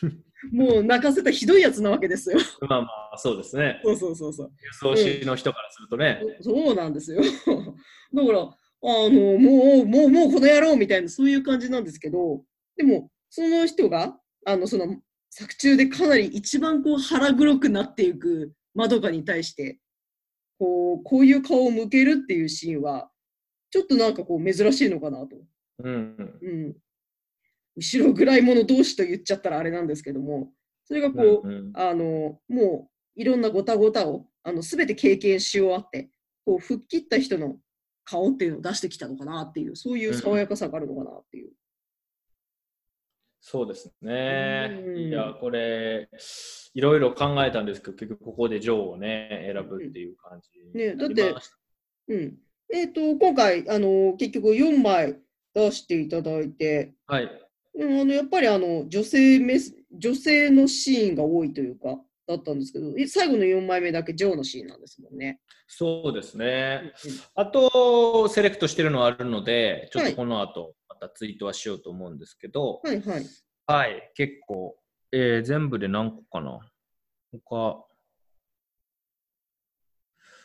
[0.52, 2.38] もう泣かせたひどいやつなわけですよ。
[2.68, 3.80] まあまあ、そうですね。
[3.84, 4.52] そうそうそうそう。
[4.60, 6.20] 輸送士の人からするとね。
[6.40, 7.20] そうなんですよ。
[8.12, 12.42] だから、あの、もう、もう、もうこの野郎みたいな、そういう感じなんですけど、
[12.76, 14.98] でも、その人が、あの、その、
[15.30, 19.78] 作中でかなり一番こう腹黒くなっていくまどかに対して、
[20.58, 23.10] こう、こういう顔を向けるっていうシーンは、
[23.70, 25.36] ちょっとなんかこう珍しいのかなと。
[25.78, 26.38] うん。
[26.42, 26.76] うん。
[27.74, 30.52] 後ろ暗い者同士と言っちゃったらあれなんですけども、
[30.84, 36.10] それがこう、うんあの、もういろんなごたごたを、あの、すべて経験し終わって、
[36.44, 37.56] こう、吹っ切った人の
[38.04, 41.52] 顔っていうのを出してきたのかなっていう、そういう爽やかさがあるのかなっていう。
[43.44, 44.82] そうですね。
[44.86, 46.08] うんいや、これ、
[46.74, 51.34] いろいろ考えたんですけど、結局ここでジョーをね、選ぶっていう感じにねだって
[52.08, 52.38] うん。
[52.72, 55.18] えっ、と、今回、あの、結局4枚
[55.54, 57.28] 出していただいて、はい。
[57.74, 65.40] うん、あの、やっぱりあの、女性メス、女性のシーンが多いというか、だったんですけど、え最後の4枚目だけジョーのシーンなんですもんね。
[65.66, 66.92] そうですうんね。
[67.34, 73.26] あと、セレクトしてるのはあるので、ちょっはいとこの後、またツイートはしようと思うんですけど、はいはい。
[73.66, 74.76] はい、結構、
[75.10, 76.60] えー全部で何個かな
[77.32, 77.84] 他、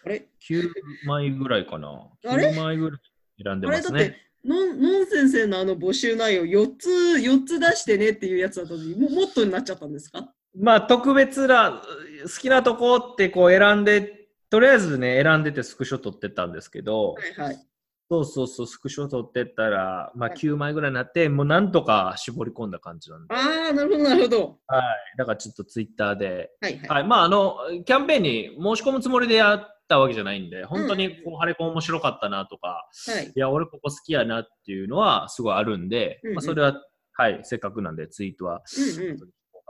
[0.05, 0.69] あれ？9
[1.05, 2.09] 枚ぐらいかな。
[2.25, 2.99] あれ？9枚ぐらい
[3.43, 3.99] 選んでますあれ？
[3.99, 4.23] だってね。
[4.45, 10.33] のんのん先生のあの募集内容4つ4つ出してねっていうやつだったのにももっとになっちゃったんですか？
[10.59, 11.83] まあ、特別な、
[12.23, 17.66] 好きなとこってこう選んで、とりあえずね、選んでてスクショ撮ってたんですけど、はいはい。
[18.09, 20.37] そうそうそう、スクショ撮ってったら、まあはい。
[20.37, 24.59] 9枚ぐらいになって、もうなんとか絞り込んだ感じなんで、ああ、なるほどなるほど。
[25.17, 26.87] だからちょっとツイッターで、はいはい。
[26.87, 33.27] はい、まああの、キャンペーンに申し込むつもりでやったわけじゃないんで、本当にこう、ハレコン面白かったなとか、はい。
[33.27, 36.35] いや、俺ここ好きやなっていうのはすごいあるんで、うんうん。
[36.35, 36.81] まあそれは、
[37.13, 38.61] はい、せっかくなんでツイートは、
[38.97, 39.17] うんうん。
[39.19, 39.25] か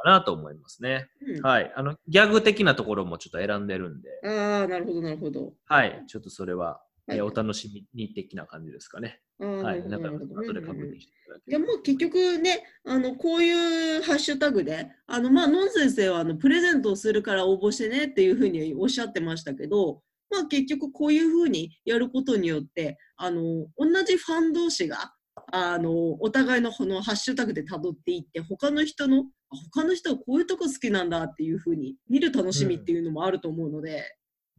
[0.05, 1.07] なと思いますね。
[1.27, 1.41] うん。
[1.41, 5.53] はい、あの、ギャグ的なところもちょっと選んでるんで、ああ、なるほどなるほど。
[5.65, 9.21] はい、ちょっとそれは、はいえーお楽しみに的な感じですかね。
[9.39, 10.09] は、ないなんか。
[10.09, 25.13] 後で確認していやもう結局ね、あのこういうハッシュタグで、あのまあ、のん先生はあのプレゼントをするから応募してねっていうふうにおっしゃってましたけど、まあ、結局こういうふうにやることによって、あの同じファン同士が
[25.51, 34.03] あのお互いのこのハッシュタグで辿っていって、他の人の、あ他の人はこういうとこ好きなんだっていうふうに見る楽しみっていうのもあると思うので、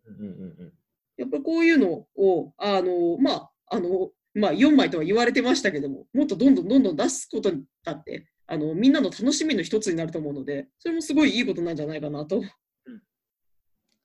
[0.07, 0.73] うんうんうんうん
[1.19, 12.43] やっぱりこういうのを、あの、まあ、あの、まあ、4枚とは言われてましたけども、もっとどんどんどんどん出すことになって、あの、みんなの楽しみの一つになると思うので、それもすごいいいことなんじゃないかなと。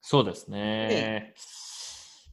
[0.02, 1.34] そうですね。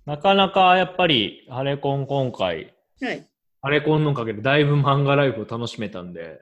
[0.06, 3.28] なかなかやっぱり、ハレコン今回、はい。
[3.62, 6.40] ハレコンのおかげでだいぶ漫画ライフを楽しめたんで、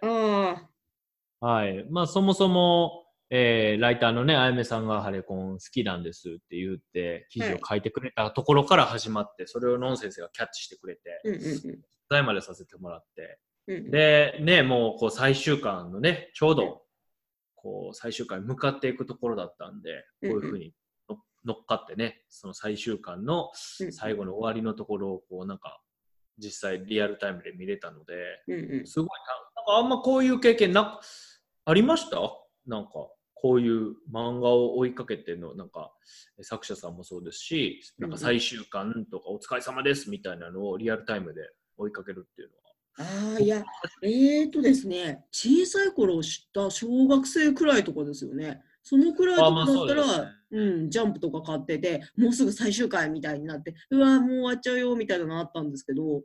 [1.40, 1.84] はい。
[1.90, 11.78] まあそもそも、えーライターのね、あやめさんがハレコン好きなんですって言って、記事を書いてくれたところから始まって、それをノン先生がキャッチしてくれて、取
[12.10, 16.82] 材までさせてもらって、で、ね、もうこう最終巻のね、ちょうど、
[17.54, 20.72] こう最終巻に向かっていくところだったんで、こういうふうに
[21.10, 23.50] の乗っかってね、その最終巻の
[23.80, 25.82] うん最後の終わりのところを、こうなんか、
[26.38, 28.14] 実際リアルタイムで見れたので。
[28.86, 30.98] すごいな、なんかあんまこういう経験な、
[31.66, 32.16] ありました？
[32.64, 32.90] なんか、
[33.40, 35.92] こういう漫画を追いかけての、なんか、
[36.42, 41.42] 作者さんもそうですし、なんか最終巻とかお疲れ様ですみたいなのをリアルタイムで
[41.76, 43.34] 追いかけるっていうのは。
[43.34, 43.64] ああ、いや、
[44.02, 48.60] えーとですね、小さい頃知った小学生くらいとかですよね。
[48.82, 56.22] そのくらいとかだったら、そうねうん、ジャンプとか買ってて、もうすぐ最終回みたいになって、うわ、もう終わっちゃうよみたいなのあったんですけど、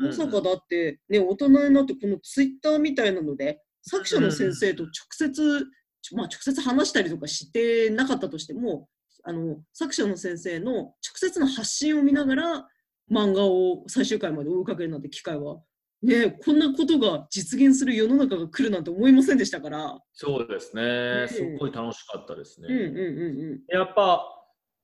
[0.00, 5.66] まさかだって、ね、大人になってこのツイッターみたいなので、作者の先生と直接、
[6.12, 8.88] まあ、直接話したりとかしてなかったとしても、
[9.24, 12.68] あの作者の先生の直接の発信を見ながら
[13.10, 15.58] 漫画を最終回まで追いかけるなんて機会は、
[16.02, 19.98] ね、こんなことが実現する世の中が来るなんて思いませんでしたから。
[20.12, 20.82] そうですね。
[20.82, 22.68] うんすごい楽しかったですね。
[22.68, 23.60] うんうんうんうん。
[23.68, 24.24] やっぱ、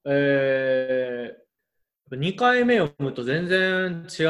[0.07, 4.23] えー、2回目を読むと全然違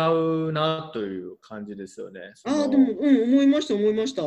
[0.49, 2.33] うなという感じですよね。
[2.45, 4.23] ああ、でも、うん、思いました、思いました。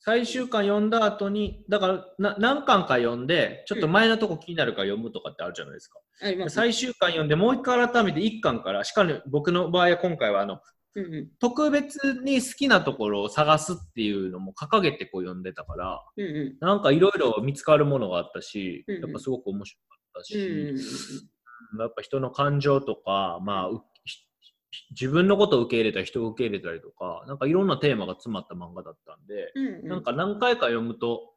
[0.00, 6.00] 最終巻読んだ後に、だからな何巻か読んで、ちょっと前のとこ気になるから読むとかってあるじゃないですか。
[6.22, 6.54] あります。
[6.54, 10.60] 最終巻読んで、もう一回改めて1巻から、しかも僕の場合は今回はあの
[10.94, 11.28] うんうん。
[11.38, 16.66] 特別に好きなところを探すっていうのも掲げてこう読んでたから、うんうん。
[16.66, 19.02] なんかいろいろ見つかるものがあったし、うんうん。
[19.02, 20.78] やっぱすごく面白かったし、うんうん
[21.78, 23.68] やっぱ人の感情とか、まあ、
[24.90, 31.34] 自分のことを受け入れた人を受け入れたりとか、なんかいろんなテーマが詰まった漫画だったんで、うんうんなんか何回か読むと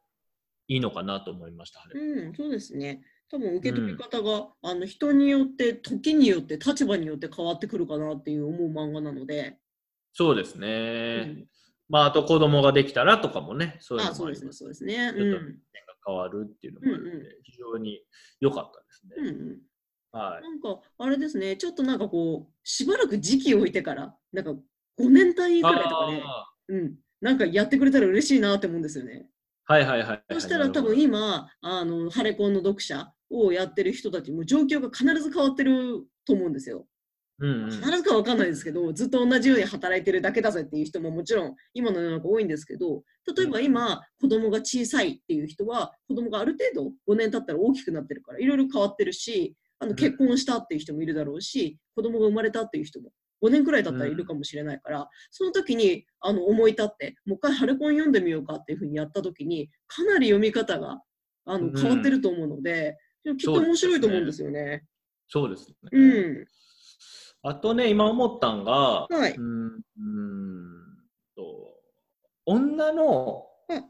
[0.68, 1.82] いいのかなと思いました。
[1.92, 3.02] うん、そうですね。
[3.30, 9.58] 多分受け取り方が、あの人によって、時によって、立場によって変わってくるかなっていう思う漫画なので。
[10.12, 11.24] そうですうね。
[11.24, 11.46] ん、
[11.88, 14.58] まあ、あと子供ができたらとかもね、そういうあそうですね、のもあります。
[14.58, 15.12] そうですね。
[15.16, 15.58] うん
[16.04, 18.00] 変わるっていうのもあるので、うんうん非常に
[18.40, 19.14] 良かったですね。
[19.18, 19.58] うんうん
[20.12, 20.42] はい。
[20.42, 24.52] なんか、あれですね、ちょっとなんかこう、しばらく時期を置いてから、なんか
[25.00, 29.26] 5年単位くらいとかね、あうん、なんかやってくれたら嬉しいなって思うんですよね。
[29.68, 30.22] ーはいはいはいはい。
[30.32, 36.86] そしたら多分今、あの、ハレコンの読者をやってる人たちも状況が必ず変わってると思うんですよ。
[37.38, 43.02] うんうん必ずかは分かんないですけど、ずっと同じように働いてるだけだぜっていう人ももちろん今の世の中多いんですけど、
[43.36, 53.10] 例えば今、子供が小さいっていう人は、子供がある程度5年経ったら大きくなってるから、いろいろ変わってるし、あのん結婚したっていう人もいるだろうし、子供が生まれたっていう人も
[53.42, 61.02] 5年くらい経ったらいるかもしれないから、その時にあの思い立って、もう一回ハレコン読んでみようかっていうふうにやった時に、かなり読み方が
[61.44, 64.84] あのうん変わってると思うので、きっと面白いと思うんですよね。
[65.28, 65.74] そうですね。
[65.90, 66.46] うん。
[67.42, 69.82] あとね、今思ったんが、はいうーん
[71.34, 71.42] と、
[72.46, 73.84] 女のうん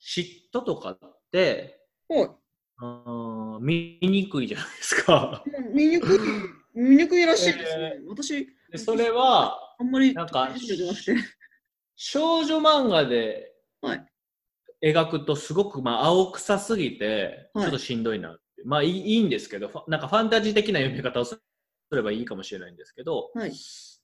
[0.00, 0.98] 嫉妬とかっ
[1.30, 2.22] て、はい。
[2.22, 5.44] うーんの見にくいじゃないですか。
[5.72, 6.18] 見にくい、
[6.74, 7.94] 見にくいらしいですね。
[8.08, 10.50] 私、でそれは、あんまり、なんか。
[11.96, 14.06] 少女漫画ではい
[14.84, 21.40] 描くとすごくまあ青臭すぎてはいちょっとしんどいなって、まあいいいいんですけどなんかファンタジー的な読み方をす
[21.90, 23.52] ればいいかもしれないんですけどはい。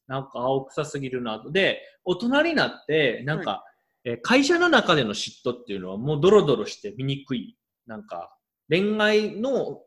[0.08, 3.64] なんか青臭すぎるなとで大人になってなんか、
[4.04, 8.36] えー会社の中での嫉妬っていうのはもうドロドロして見にくいなんか
[8.68, 9.82] 恋愛の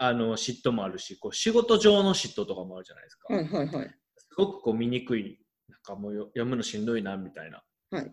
[0.00, 3.90] あの嫉妬もあるしこう仕事上の嫉妬とかもあるじゃないですか、はいはいはい。
[4.16, 8.12] すごくこう見にくいなんかもうよ読むのしんどいなみたいなはい。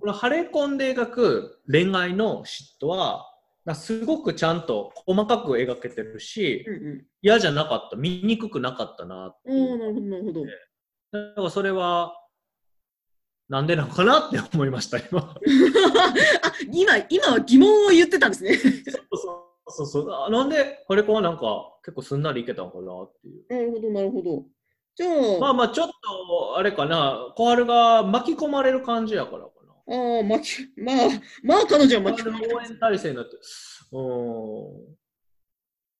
[0.00, 3.26] このハレコンで描く恋愛の嫉妬は、
[3.64, 7.04] なすごくちゃんと細かく描けてるしう、んうん。
[7.22, 10.44] 嫌じゃなかった、見にくくなかったなってなるほど。
[11.12, 12.14] だからそれは、
[13.48, 15.20] なんでなのかなって思いました、今。
[16.42, 18.56] あ、今、今は疑問を言ってたんですね。
[18.58, 23.44] そうそうそうあなんでハレコンはなんか結構すんなりいけたのかなっていう。
[23.48, 24.44] なるほど、なるほど。
[24.94, 29.50] じゃあ、まあまあちょっと、あれかな、小春が巻き込まれる感じやからか
[29.86, 29.96] な。
[29.96, 30.96] ああ、巻き、まあ、
[31.42, 33.36] まあ彼女は巻き込まれてます応援体制になって。
[33.92, 34.02] う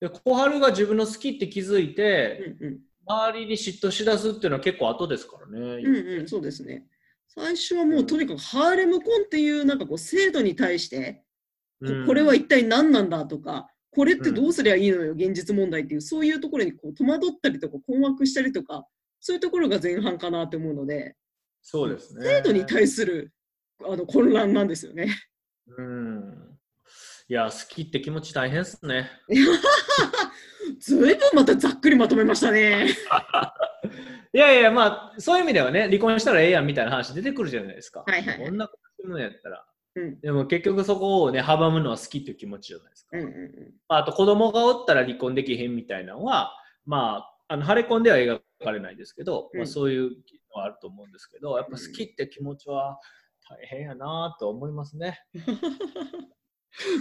[0.07, 0.09] ん。
[0.09, 2.79] で、小春が自分の好きって気づいて、うんうん。
[3.07, 5.59] 周りに嫉妬しだすっていうのは結構後ですからね。
[5.59, 6.87] うんうん、そうですね。
[7.29, 11.28] 最初はもうとにかくハーレムコンっていうなんかこう制度に対して、こ
[11.81, 18.87] うんこれは一体何なんだとか、これってどうすりゃいいのよ、現実問題っていう、そういうところにこう戸惑ったりとか困惑したりとか、
[19.21, 21.17] そういうところが前半かなって思うので、
[21.63, 22.25] そうですね。
[22.25, 23.33] 制度に対する
[23.85, 25.15] あの混乱なんですよね。
[25.77, 26.59] うん。
[27.29, 29.11] いや、好きって気持ち大変ですね。
[30.81, 32.89] ずいぶんまたざっくりまとめましたね。
[34.33, 38.05] いやいや、まあ、そういう意味ではね、離婚したらええやんみたいな話出てくるじゃないですか。
[38.07, 39.67] はいはいはいこんなことするのやったら。
[39.95, 43.19] うんでも結局そこをね、阻むのは好きっていう気持ちじゃないですか。
[43.19, 43.35] うんうんうん
[43.89, 46.53] まあ、あと子供がおったら離婚できへんみたいなのは、
[46.87, 50.09] まあ、あのハレコンでは描かれないですけど、うんまあ、そういうの
[50.55, 52.99] はあると思うんですけど、やっぱ好きって気持ちは
[53.49, 55.21] 大変やなと思いますね。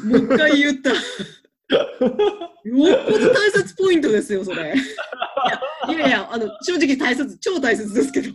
[0.06, 0.90] もう一回言った。
[0.90, 1.00] よっ
[3.06, 4.74] ぽど大切ポイントですよ、それ。
[5.90, 8.30] いやいやいや、あの正直大切、超大切ですけど。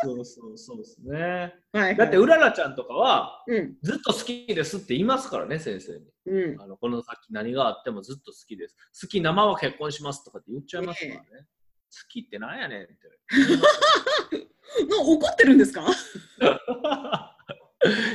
[0.00, 1.54] そうそうそうですね。
[1.72, 1.96] はい、はい。
[1.96, 6.06] だって、うららちゃんとかは、うん、ずっと好きですって言いますからね、先生に。
[6.26, 6.60] うん。
[6.62, 8.76] あのこの先何があってもずっと好きです。
[9.00, 11.20] 好き、生は結婚しますとかって言っちゃいますからね。
[11.30, 12.94] 好きってなんやねんって。
[14.88, 15.84] な怒ってるんですか？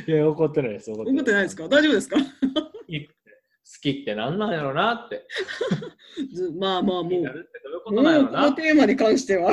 [0.08, 0.92] いや、怒ってないです。
[0.92, 1.68] 怒怒ってないですか？
[1.68, 2.18] 大丈夫ですか？
[2.18, 2.24] 好
[2.88, 3.14] きって好
[3.82, 5.26] きってなんなんやろなって。
[6.34, 7.48] ずまあまあもう、う
[7.84, 8.04] この。
[8.54, 9.52] テーマに関しては。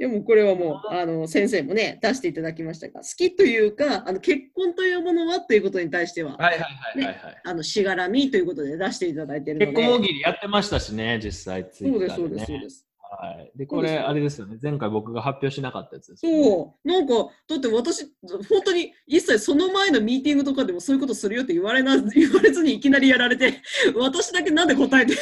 [0.00, 7.40] うんでもこれはもうあの先生もね出していただきましたが好きというかあの結婚というものはということに対しては、はいはいはいはい、はい。
[7.44, 9.76] あのしがらみということで出していただいているので。
[9.76, 12.28] 結婚大喜利やってましたしね、実際ツイそうですッターで、ね。
[12.28, 12.86] そうですそうです。
[13.02, 13.58] はい。
[13.58, 14.56] で、これ、あれですよね。
[14.62, 16.88] 前回僕が発表しなかったやつですよね、そう。
[16.88, 17.14] なんか
[17.48, 18.04] だって私
[18.48, 23.60] 本当に一切その前のミーティングとかでもそういうことするよって言われな 言われずにいきなりやられて
[23.96, 25.14] 私だけなんで答えて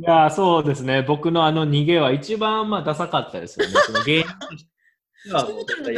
[0.00, 1.02] いやー、そうですね。
[1.02, 3.72] 僕のあの逃げは一番まあダサかったですよね。
[3.86, 4.64] その芸人とし
[5.24, 5.42] ては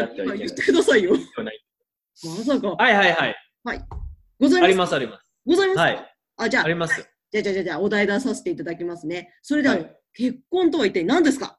[0.06, 1.22] ってはい言ってくださいよはい
[2.24, 3.86] まさかはいはい。
[4.38, 5.26] ございますありますあります。
[5.46, 5.82] ございますか？
[5.82, 6.14] はい。
[6.38, 7.06] あじゃああります。
[7.30, 11.56] じゃあじゃあじゃあじゃあお題出させていただきますねそれでは、はい結婚とは一体何ですか？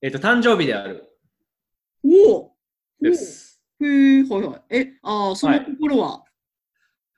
[0.00, 1.08] えっ、と、誕生日である。
[2.04, 2.56] おお
[3.00, 3.60] です。
[3.80, 3.84] へ
[4.18, 4.62] え、はいはい。
[4.70, 6.24] え、ああ、その心は、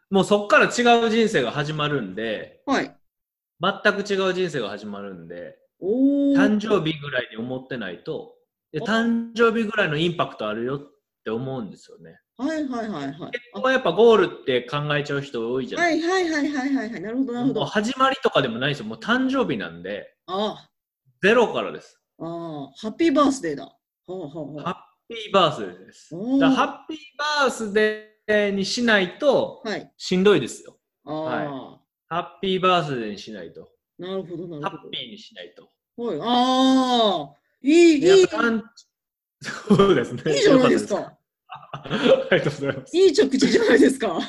[0.09, 2.97] もうそこから違う人生が始まるんで、はい。
[3.83, 5.57] 全く違う人生が始まるんで。
[6.37, 8.35] 誕生日ぐらいに思ってないと、
[8.73, 10.81] で誕生日ぐらいのインパクトあるよっ
[11.25, 12.19] て思うんですよね。
[12.37, 13.31] はいはいはいはい。
[13.31, 17.01] 結構やっぱゴールって考えちゃう人多いじゃあないはいはいはいはいはいはい。
[17.01, 17.65] なるほどなるほど。
[17.65, 18.87] 始まりとかでもないですよ。
[18.87, 20.69] もう誕生日なんで、あ
[21.23, 22.01] ゼロからです。
[22.19, 23.65] あ、ああ、ハッピーバースデーだ。
[23.65, 24.75] はあはあはハッ
[25.09, 26.15] ピーバースデーです。
[26.41, 26.99] だハッピー
[27.41, 29.69] バースデーにしないとあ。
[29.69, 29.93] はい。
[29.97, 30.77] しんどいですよ。
[31.07, 31.74] ああ、
[32.15, 33.69] ハッピーバースデーにしないと。
[33.99, 35.69] なるほどなるほハッピーにしないと。
[35.99, 36.05] ど。
[36.05, 36.19] はい。
[36.23, 38.27] ああ、いい、いい、
[39.41, 40.23] そうですね。
[40.33, 41.19] じゃないですよか。
[41.73, 42.97] ありがとうございます。
[42.97, 44.21] いい着地じゃないですか。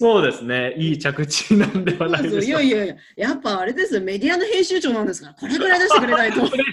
[0.00, 0.74] そうですね。
[0.78, 2.96] いい着地なんではないですかよいやいやいや、
[3.28, 6.40] やっぱあれですよ、メディアの編集長なんですから、これぐらい出してくれないと。
[6.50, 6.64] プレ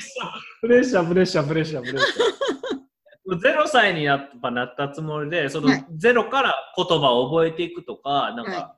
[0.80, 3.64] ッシャー、プレッシャー、プレッシャー、プレッシャー、プレッシャー。
[3.64, 8.78] 0歳にやっぱなったつもりで、そのはいゼロから言葉を覚えていくとか、なんはか、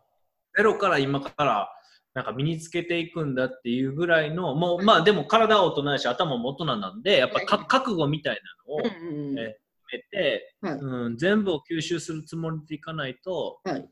[0.56, 1.70] ゼロから今から
[2.14, 9.60] なんか身につけていくんだっていうぐらいの、もうまあでも体は大人やし、頭も大人なんで、やっぱ覚悟みたいなのをうん決
[9.92, 10.74] めて、はい。
[10.76, 13.90] うん、全部を吸収するつもりでいかないと、はい。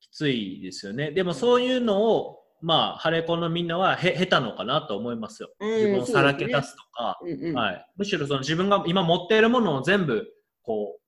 [0.00, 1.12] きついですよね。
[1.12, 5.50] でもそういうのを、まあ、ハレコンのみんなはへ下手のかなと思いますよ。
[5.60, 7.54] うん自分をさらけ出すとか、うんうん。
[7.54, 10.26] はい、むしろその自分が今持っているものを全部、
[10.62, 10.98] こ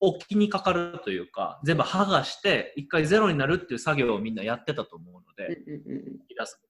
[0.00, 6.60] う、置きにかかるというか、全部剥がして、一回ゼロになるっていう作業をみんなやってたと思うので、うんうん引き出す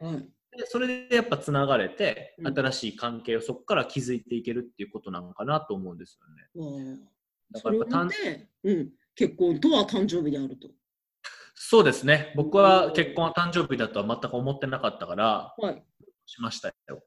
[0.00, 0.28] うんはい。
[0.56, 6.18] でそれでやっぱつながれて、うん新しい関係をそこから築いていけるっていうことなのかなと思うんです
[6.54, 7.00] よね。
[7.52, 8.08] だからやっぱ
[8.64, 10.68] うん、結婚とは誕生日であると。
[11.54, 12.32] そうですね。
[12.36, 15.84] 僕は結婚は誕生日だとは全く思ってなかったから、はい。
[16.26, 17.02] しましたよ。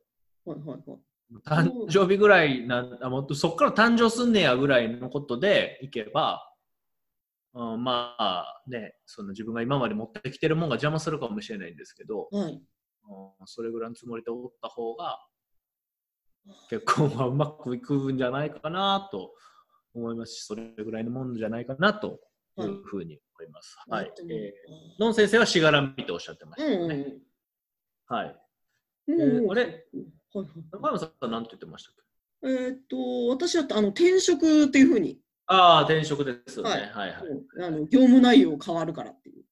[0.46, 1.00] はいはいはい。
[1.46, 6.50] 誕生日ぐらいなんあもっとそこから誕生すんねやぐらいのことでいけば、
[7.54, 12.52] うん、まあね、その自分が今まで持ってきてるもんが邪魔するかもしれないんですけど、はい。
[12.52, 12.62] うん、
[13.46, 15.20] それぐらいのつもりでおった方が、
[16.70, 19.32] 結婚はうまくいくんじゃないかなと
[19.94, 22.20] 思いますし、それぐらいのもんじゃないかなと
[22.58, 23.78] いうふうに思います。
[23.88, 24.12] はい。
[24.30, 26.96] えー、ノン先生はしがらみとおっしゃってましたよね。
[26.96, 27.20] うんうん
[28.12, 28.36] はい。
[29.08, 29.22] うん。
[29.22, 29.86] えーあれ？
[30.34, 32.48] はいはい中山さんは何て言ってましたっけ？
[32.48, 36.70] えーっと、私はあの転職っていうふうに、ああ、転職ですよね。
[36.70, 37.66] ははいいはい。
[37.66, 39.44] あの業務内容変わるからっていう。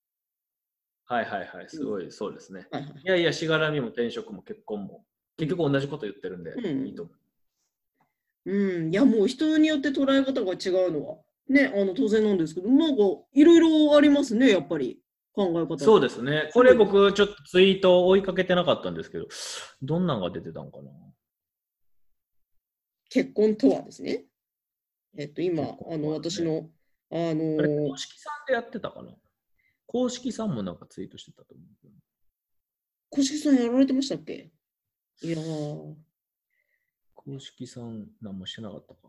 [1.06, 1.70] はいはいはい。
[1.70, 2.68] すごい、そうですね。
[2.72, 2.92] はいはい。
[3.04, 5.04] いやいや、しがらみも転職も結婚も、
[5.38, 7.12] 結局同じこと言ってるんで、うんいいと思
[8.46, 8.52] う。
[8.52, 11.18] うん、いやもう人によって捉え方が違うのは、
[11.50, 13.04] ね、あの当然なんですけど、なんか
[13.34, 15.02] いろいろありますね、やっぱり
[15.38, 15.78] 考え方。
[15.78, 16.50] そうですね。
[16.52, 19.28] これ僕、ちょっとツイートを追いかけてなかったんですけど、
[19.84, 20.90] どんなんが出てたのかな？
[23.10, 24.26] 結婚とはですね。
[25.16, 26.72] えっと、今、ねあの私の、
[27.12, 29.12] あの公式さんでやってたかな？
[29.86, 31.94] 公式さんもなんかツイートしてたと思うけど。
[33.12, 34.52] 小敷さんやられてましたっけ？
[35.22, 35.94] いやー、
[37.14, 39.00] 公式さん、何もしてなかったか。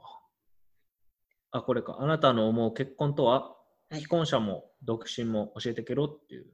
[1.51, 1.97] あ、これか。
[1.99, 3.57] あなたの思う結婚とは、はい
[3.93, 6.47] 既婚者も独身も教えてけろっていう。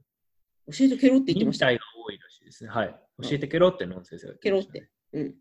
[0.71, 1.67] 教えてケロって言ってました。
[1.67, 2.69] 忍耐が多いらしいですね。
[2.69, 2.95] はい。
[3.23, 4.89] 教えてけろってノン先生が言ってました、ね。
[5.13, 5.35] うん。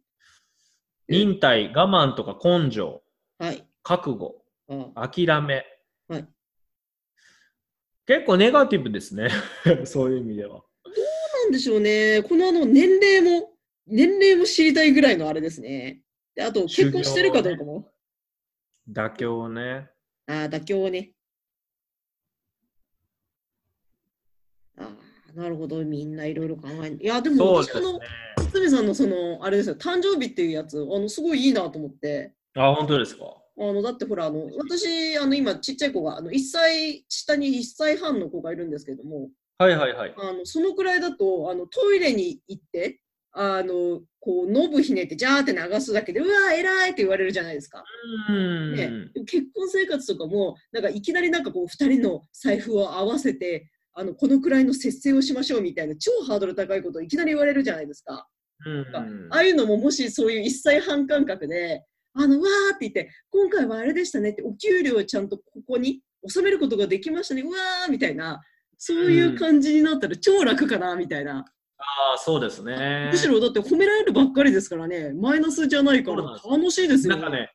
[1.09, 3.03] 忍耐、我慢とか根性、
[3.39, 3.67] はい。
[3.83, 4.45] 覚悟、
[4.95, 5.65] あ諦め。
[6.09, 6.29] はい
[8.07, 9.31] 結構ネガティブですね。
[9.87, 10.63] そういう意味では。
[11.45, 12.23] なんでしょうね。
[12.23, 16.03] このあの年齢も、年齢も知りたいぐらいのあれですね。
[16.35, 17.93] であと、結婚してるかどうかも。
[18.91, 19.91] 妥協ね。
[20.27, 21.13] ああ、妥協ね。
[24.77, 24.91] ああ、
[25.35, 25.85] なるほど。
[25.85, 28.01] みんないろいろ考えいや、でも私、あの。
[28.53, 32.33] 堤さんのその、あれですよ、誕生日っていうやつ、あの、すごいいいなと思って。
[32.57, 33.25] あ、本当ですか？
[33.57, 39.29] あのだってほらあの私あの今ちっちゃい子があの1歳下に1歳半の子がいるんですけども
[39.59, 40.15] はいはいはい。
[40.17, 42.99] あのそのくらいだとあのトイレに行って
[43.31, 47.85] あのこうノブひねってジャーって流すだけでうわー偉いって言われるじゃないですか。
[48.29, 48.75] うん。
[48.75, 48.91] ね、
[49.25, 58.27] 結婚生活とかもなんかいきなりなんかこう2人の財布を合わせてあのこのくらいの節制をしましょうみたいな超ハードル高いことをいきなり言われるじゃないですか。
[58.67, 61.85] うんああいうのももしそういう1歳半感覚で、
[62.15, 68.41] あの、わーって言って、今回はあれでしたねって、お給料をちゃんとここに収めることができましたね、うわーみたいな、
[68.79, 71.45] そういう感じになったら超楽かな、みたいな。
[71.77, 73.11] ああ、そうですね。
[73.13, 77.17] むしろだって褒められるばっかりですからね、マイナスじゃないから楽しいですよ。
[77.17, 77.53] なんかね、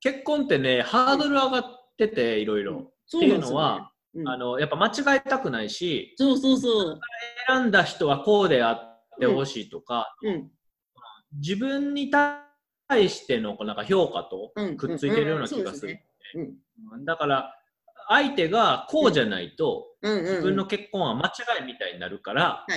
[0.00, 1.64] 結婚ってね、ハードル上がっ
[1.96, 2.92] てて、いろいろ。
[3.16, 3.38] っていう。
[3.38, 7.00] のは、うんあの、やっぱ間違えたくないし、そうそうそう。
[7.48, 10.50] 選んだ人はこうであってほしいとか、うん。
[11.32, 14.76] 自分に対してのこうなんか評価とうん。
[14.76, 15.98] くっついてるような気がする。
[17.04, 17.54] だから、
[18.08, 19.86] 相手がこうじゃないと。
[20.02, 22.66] 自分の結婚は間違いみたいになるから。
[22.68, 22.72] ち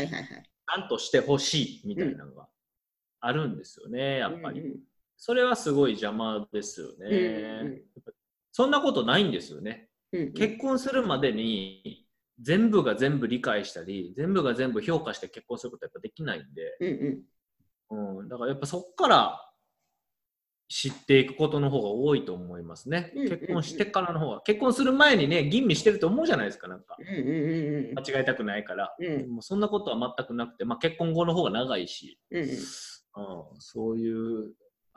[0.68, 2.48] ゃんとしてほしいみたいなのが
[3.20, 4.62] あるんですよね、やっぱり。
[4.62, 4.80] うんうん
[5.18, 7.08] それはすごい邪魔ですよね。
[7.08, 7.82] うんうん
[8.52, 9.90] そんなことないんですよね。
[10.36, 12.06] 結婚するまでに
[12.42, 17.24] 全部が全部理解したり、全部が全部評価して結婚することはやっぱできないんで、うん
[17.90, 18.20] うん。
[18.20, 19.42] うん、だからやっぱそこから
[20.68, 23.12] 知っていくことの方が多いと思いますね。
[23.16, 24.42] 結婚してからの方が。
[24.42, 26.98] 結婚する前にね、吟味してると思うじゃないですか、なんか。
[27.00, 28.00] うんうんうんうん。
[28.00, 28.96] 間違えたくないから。
[29.00, 29.30] うん。
[29.30, 32.50] もうそんなことは全くなくて、まあ、結婚後の方が長いし、うんうん。
[32.50, 32.58] うん、
[33.60, 34.54] そういう、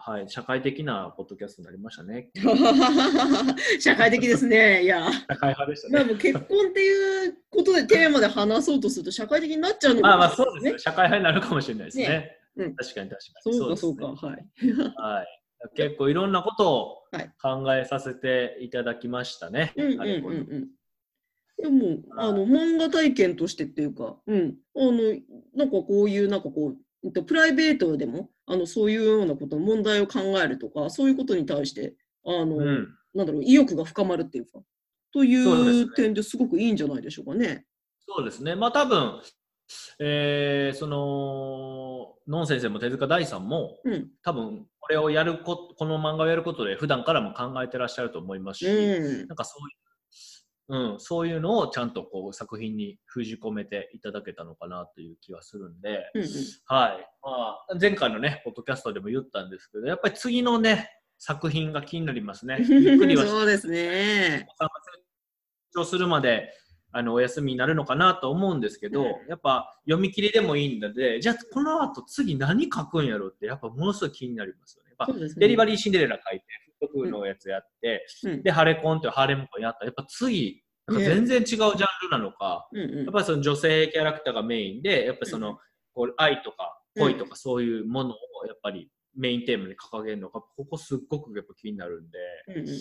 [0.08, 2.30] はい、社会的なポッドキャストになりましたね。
[3.78, 4.82] 社会的ですね。
[4.82, 5.12] いや。
[5.12, 5.94] 社会派でしたね。
[5.96, 10.78] まあもう結婚っていうことでテーマで話そうとすると社会的になっちゃうのまあまあそうですよ。
[10.78, 12.08] 社会派になるかもしれないですね。
[12.08, 13.54] ねうん確かに確かに。
[13.54, 14.10] そうかそうか。
[14.12, 14.94] ですねはい。
[14.96, 15.26] はい。
[15.74, 19.74] 結構いろんなことをはい考えさせていただきましたね。
[19.76, 20.08] うんうんうんう
[20.58, 20.68] ん。
[21.58, 24.56] でも、あの、漫画体験としてっていうか、うん。
[24.74, 24.92] あの、
[25.54, 31.94] なんかこういう、なんかこう、えっとプライベートでも、あの、そういうようなこと、問題を考えるとか、そういうことに対して、
[32.24, 32.88] あの、うん。
[33.14, 34.60] なんだろう、意欲が深まるっていうか、
[35.12, 37.66] といそう点ですごくいいんじゃないでしょうかね。
[38.06, 38.54] そうですね。
[38.54, 39.20] まあ多分、
[39.98, 44.08] えー、その、ノン先生も手塚大さんも、うん。
[44.22, 49.74] 多分、これをやるこ、この漫画をやることで、普段からも考えてらっしゃると思いますし、うんなんかそうい
[50.68, 56.28] う、うん、そういうのをちゃんとこう作品に封じ込めていただけたのかなという気はするんで、うんうん
[56.66, 57.08] はい。
[57.22, 57.30] ま
[57.70, 62.58] あ、前回のね、ポッドキャストでも言ったんですけど、やっぱり次のね、作品が気になりますね。
[62.68, 64.46] ゆっくりはそうですね。
[64.58, 64.68] 成
[65.74, 66.52] 長するまで
[66.92, 74.94] あのお休みになるのかなと思うんですけど、うんやっぱ読み切りでもいいので、じゃあこの後次何書くんやろって、やっぱものすごい気になりますよね。
[74.98, 76.46] やっぱねデリバリーシンデレラ書いて、
[76.80, 78.42] フットクーのやつやって、うん。
[78.42, 79.80] で、ハレコンというハーレムコンやった。
[79.80, 83.04] ら、やっぱ次、なんか全然違うジャンルなのか、うんうん。
[83.04, 85.58] やっぱりその女性キャラクターがメインで、やっぱりその、
[85.92, 92.18] こう愛とか恋とかそういうものをやっぱりメインテーマに掲げるのか、ここすっごくやっぱ気になるんで、
[92.48, 92.78] うんうん。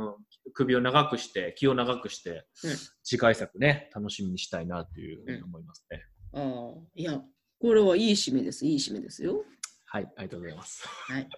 [0.00, 0.14] うん、
[0.52, 2.70] 首を長くして、気を長くして、うん。
[3.02, 6.04] 次回作ね、楽しみにしたいなというふうに思いますね。
[6.34, 7.20] ああ、いや、
[7.60, 8.66] これはいい締めです。
[8.66, 9.44] いい締めですよ。
[9.90, 10.86] はい、ありがとうございます。
[10.86, 11.28] はい。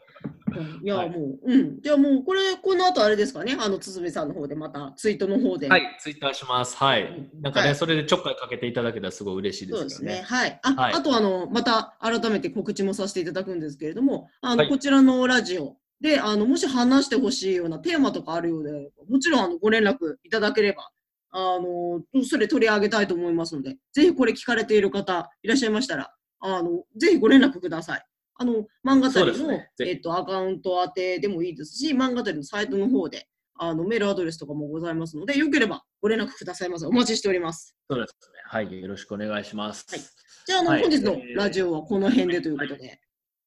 [0.83, 1.81] いや、はいもう、うん。
[1.81, 3.57] じゃあもう、これ、この後あれですかね。
[3.59, 5.69] あの、堤さんの方で、また、ツイートの方で。
[5.69, 6.77] はい、ツイッターします。
[6.77, 7.31] はい。
[7.41, 10.11] なんかね、はいそれでちょっかいかけていただけたらすごい嬉しいでそうですね。
[10.11, 10.27] すよね。
[10.27, 10.61] はい。
[10.65, 20.91] あ、はいあと、あの、また改めて告知もさせていただくんですけれども、あの、はいこちらのラジオで、あの、もし話してほしいようなテーマとかあるようで、もちろん、あの、ご連絡いただければ、
[21.31, 28.05] あの、それ取り上げたいと思いますので、ぜひこれ聞かれている方いらっしゃいましたら、あの、ぜひご連絡ください。
[28.41, 33.29] あの、漫画たりの、ねえっと、アカウント宛てでもいいですし、漫画たりのサイトの方で、
[33.59, 36.87] あの、メールアドレスとかもございますので、よければご連絡くださいませ。
[36.87, 37.77] お待ちしております。
[37.91, 38.41] そうですね。
[38.47, 39.85] はい、よろしくお願いします。
[39.91, 40.01] はい
[40.47, 42.99] じゃあ、あの、はい本日のえーラジオはこの辺でということで。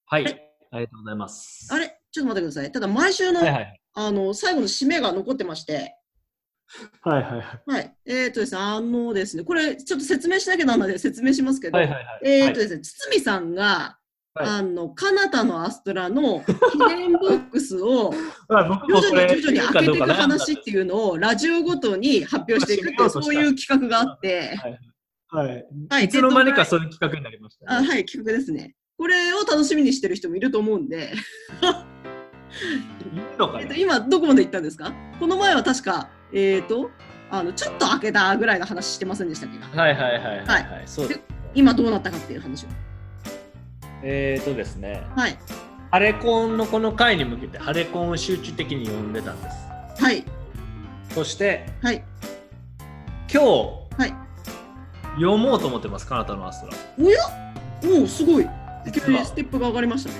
[0.05, 1.67] はい、はいありがとうございます。
[1.71, 1.99] あれ？
[2.11, 2.71] ちょっと待ってください。
[2.71, 3.79] ただ、毎週の、はいはい。
[3.95, 5.95] あの、最後の締めが残ってまして、
[7.01, 7.71] はいはいはい。
[7.71, 7.95] はい。
[8.05, 12.19] えっ、とですね、あのですね、これ、ちょっと説明しなきゃならないので説明しますけど、はいはいはい。
[12.23, 13.97] えっ、とですね、堤さんが、
[14.35, 18.11] はいあの、カナタのアストラの記念ボックスを
[18.49, 24.79] 徐々に徐々に開けていく話っていうのをラジオごとに発表していくっていう、そういう企画があって、はい。
[25.89, 27.75] はいいつの間にかそういう企画になりました、ね。
[27.77, 28.75] あはい、企画ですね。
[28.97, 31.13] これを楽しみにしてる人もいると思うんで、
[33.13, 33.61] いいのかな？
[33.61, 34.91] えっと、今どこまで行ったんですか？
[35.19, 36.89] この前は確か、えっ、と、
[37.29, 39.59] あの、ちょっと開けたぐらいの話してませんでしたっけ？
[39.77, 41.21] はいはいはいはい、はい、はいそうです。
[41.53, 42.69] 今どうなったかっていう話を。
[44.03, 45.37] えーとですね、はい。
[45.91, 50.03] ハレコンのこの回に向けてハレコンを集中的に読んでたんです。
[50.03, 50.25] はい。
[51.11, 52.03] そしてはい。
[53.31, 53.47] 今日
[53.97, 54.13] はい。
[55.15, 56.73] 読もうと思ってます、カナタのアストラ。
[56.99, 57.19] おや？
[57.99, 58.47] おお、すごい。
[58.85, 60.15] いきなりステップが上がりましたね。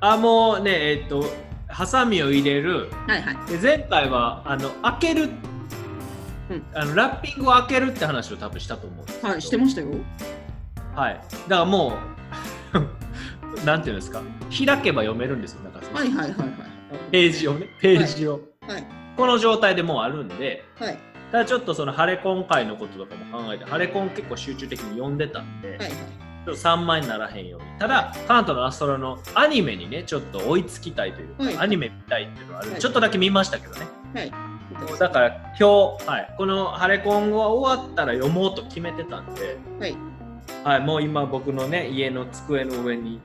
[0.00, 1.24] あ、もうね、えっ、と、
[1.68, 2.90] ハサミを入れる。
[3.08, 3.36] はいはい。
[3.50, 9.88] で前回はあの開ける、うんあのラッピングを開けるって話を多分したと思うはい、してましたよ。
[10.94, 11.14] はい。
[11.14, 11.92] だからもう、
[13.64, 16.52] なんていうんですか、開けば読めるんですよ、なんかそのはいはいはいはい。
[17.10, 18.40] ページをね、ページを。
[18.66, 18.86] はい。
[19.16, 20.98] この状態でもうあるんで、はい。
[21.32, 25.90] ただちょっとそのハレコン会のこととかも考えて、ハレコン結構集中的に読んでたんで、はいはい。
[25.90, 27.66] ちょっと3枚にならへんように。
[27.78, 33.86] ただ、カナトのアストロのアニメにね、ちょっと追いつきたいというか、はいアニメ見たいっていうのはある、はいちょっとだけ見ましたけどね。
[34.14, 34.32] はい。
[34.98, 39.96] だから今日、はい、このハレコンが終わったら読もうと決めてたんで、はい。
[40.64, 43.20] はい、もう今僕のね、家の机の上に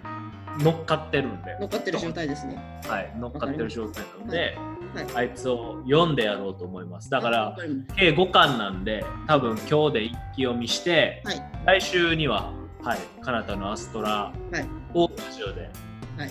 [0.60, 2.58] 乗っかってるんで、乗っかってる状態ですね。
[2.86, 4.58] はい、乗っかってる状態なので、
[4.94, 5.08] はい。
[5.16, 7.10] あいつを読んでやろうと思います。
[7.10, 7.58] だかわら、
[7.96, 15.70] 計5巻なんで、多分今日で一気読みして、はい来週には、はい、カナタのアストラはいをラジオで
[16.18, 16.30] はい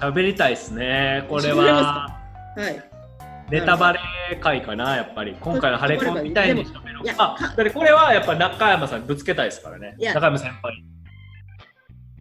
[0.00, 1.24] 喋りたいですね。
[1.28, 2.10] これは
[2.56, 2.95] たはい。
[3.50, 4.00] ネタバレ
[4.40, 5.36] 回かな、やっぱり。
[5.40, 9.94] 今回のハレコンみたいに喋ろいうやあ、だってこれはやっぱ中山さんにぶつけたいですからね。
[9.98, 10.96] いや中山先輩に。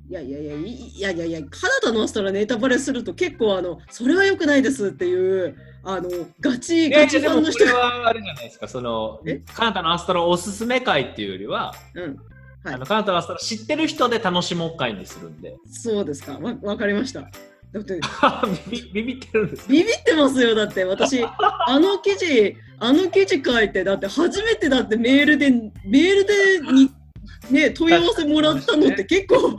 [0.08, 6.10] いやいやいやいいやいやいやカナダのアストラネタバレすると結構あのそれは良くないですっていうあの
[6.40, 12.10] ガチガチファンの人はあれじゃないですか、そのえ、カナダのアストラおすすめ会っていうよりは、うんは
[12.72, 15.56] いあのカナダのアストラ知ってる人で楽しもう会にするんで。
[15.72, 17.30] そうですかわわかりました
[17.76, 18.00] だって
[18.94, 26.92] ビビってるんですビビってますよだって私あの記事あの記事書いてだって初めてだってメールでメールでに
[27.52, 29.58] ね問い合わせもらったのって結構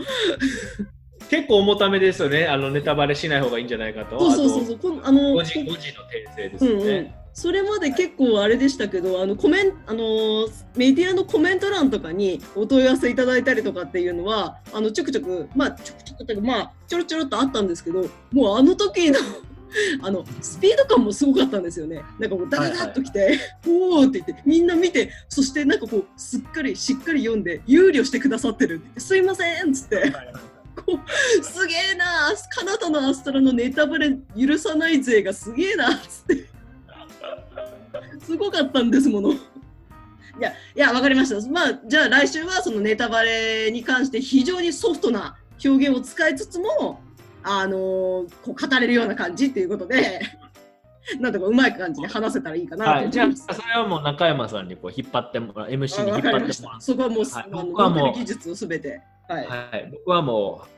[1.28, 2.46] 結構重ためですよね。
[2.46, 4.18] あのネタバレしない方がいいんじゃないかと。
[4.18, 6.84] そうそうそうそうあの5時 ,5 時の訂正ですよね。
[6.84, 19.18] うんうん、それまで結構あれでしたけどあのコメンあのーメディアのコメント欄とかにお問い合わせいただいたりとかっていうのはあのちょくちょくまあちょくちょくというかまあちょろちょろっとあったんですけどもうあの時の
[20.02, 22.02] あのスピード感もすごかったんですよね。
[22.18, 28.76] なんかもうダダダッと来て、おーって言ってみんな見てそしてなんかこうすっかりしっかり読んで憂慮してくださってる。
[28.76, 30.10] って言ってすいませんっつって。
[30.76, 36.55] こうすげえなカナダのアストラのネタバレ許さない勢がすげえなっつって
[38.20, 39.32] すごかったんですもの。
[39.32, 39.36] い
[40.40, 41.50] や、いや、わかりました。
[41.50, 47.00] まあ、じゃあ来週はそのネタバレに関して非常にソフトな表現を使いつつも、
[47.42, 50.20] あのーこう語れるような感じっていうことで、
[51.20, 53.60] なんとかうまい感じで話せたらいいかなとはい、じゃあ、思います。
[53.60, 56.76] それはもう中山さんにこう引っ張ってもらう、MC に引っ張ってもらかりました。
[56.80, 59.00] そこはもう、はい僕はもう技術をすべて。
[59.28, 59.46] はい。
[59.46, 59.48] う。
[59.48, 60.68] はい、僕はもう、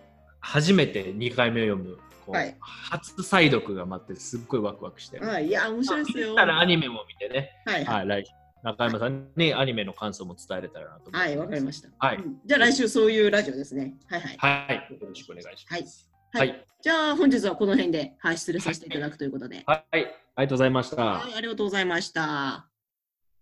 [0.41, 1.99] 初めて2回目を読む、
[2.29, 5.27] こうはい初再読が待って、すっごいワクワクしてる。
[5.27, 6.31] はい、いや、面白いですよ。
[6.33, 11.89] 見たらアニメも見てね、はい、ははい、来週中山さんにアニメの感想も伝えれたらなとはい、わかりました。
[11.99, 13.95] はいうんじゃあ来週そういうラジオですね。
[14.09, 14.37] はい、はい。
[14.39, 16.11] はい、よろしくお願いします。
[16.33, 19.63] ははいい、じゃあ本日はこの辺で、はい、失礼させていただくということで。
[19.67, 20.05] はい、あり
[20.37, 21.03] がとうございました。
[21.03, 22.68] はい、ありがとうございました。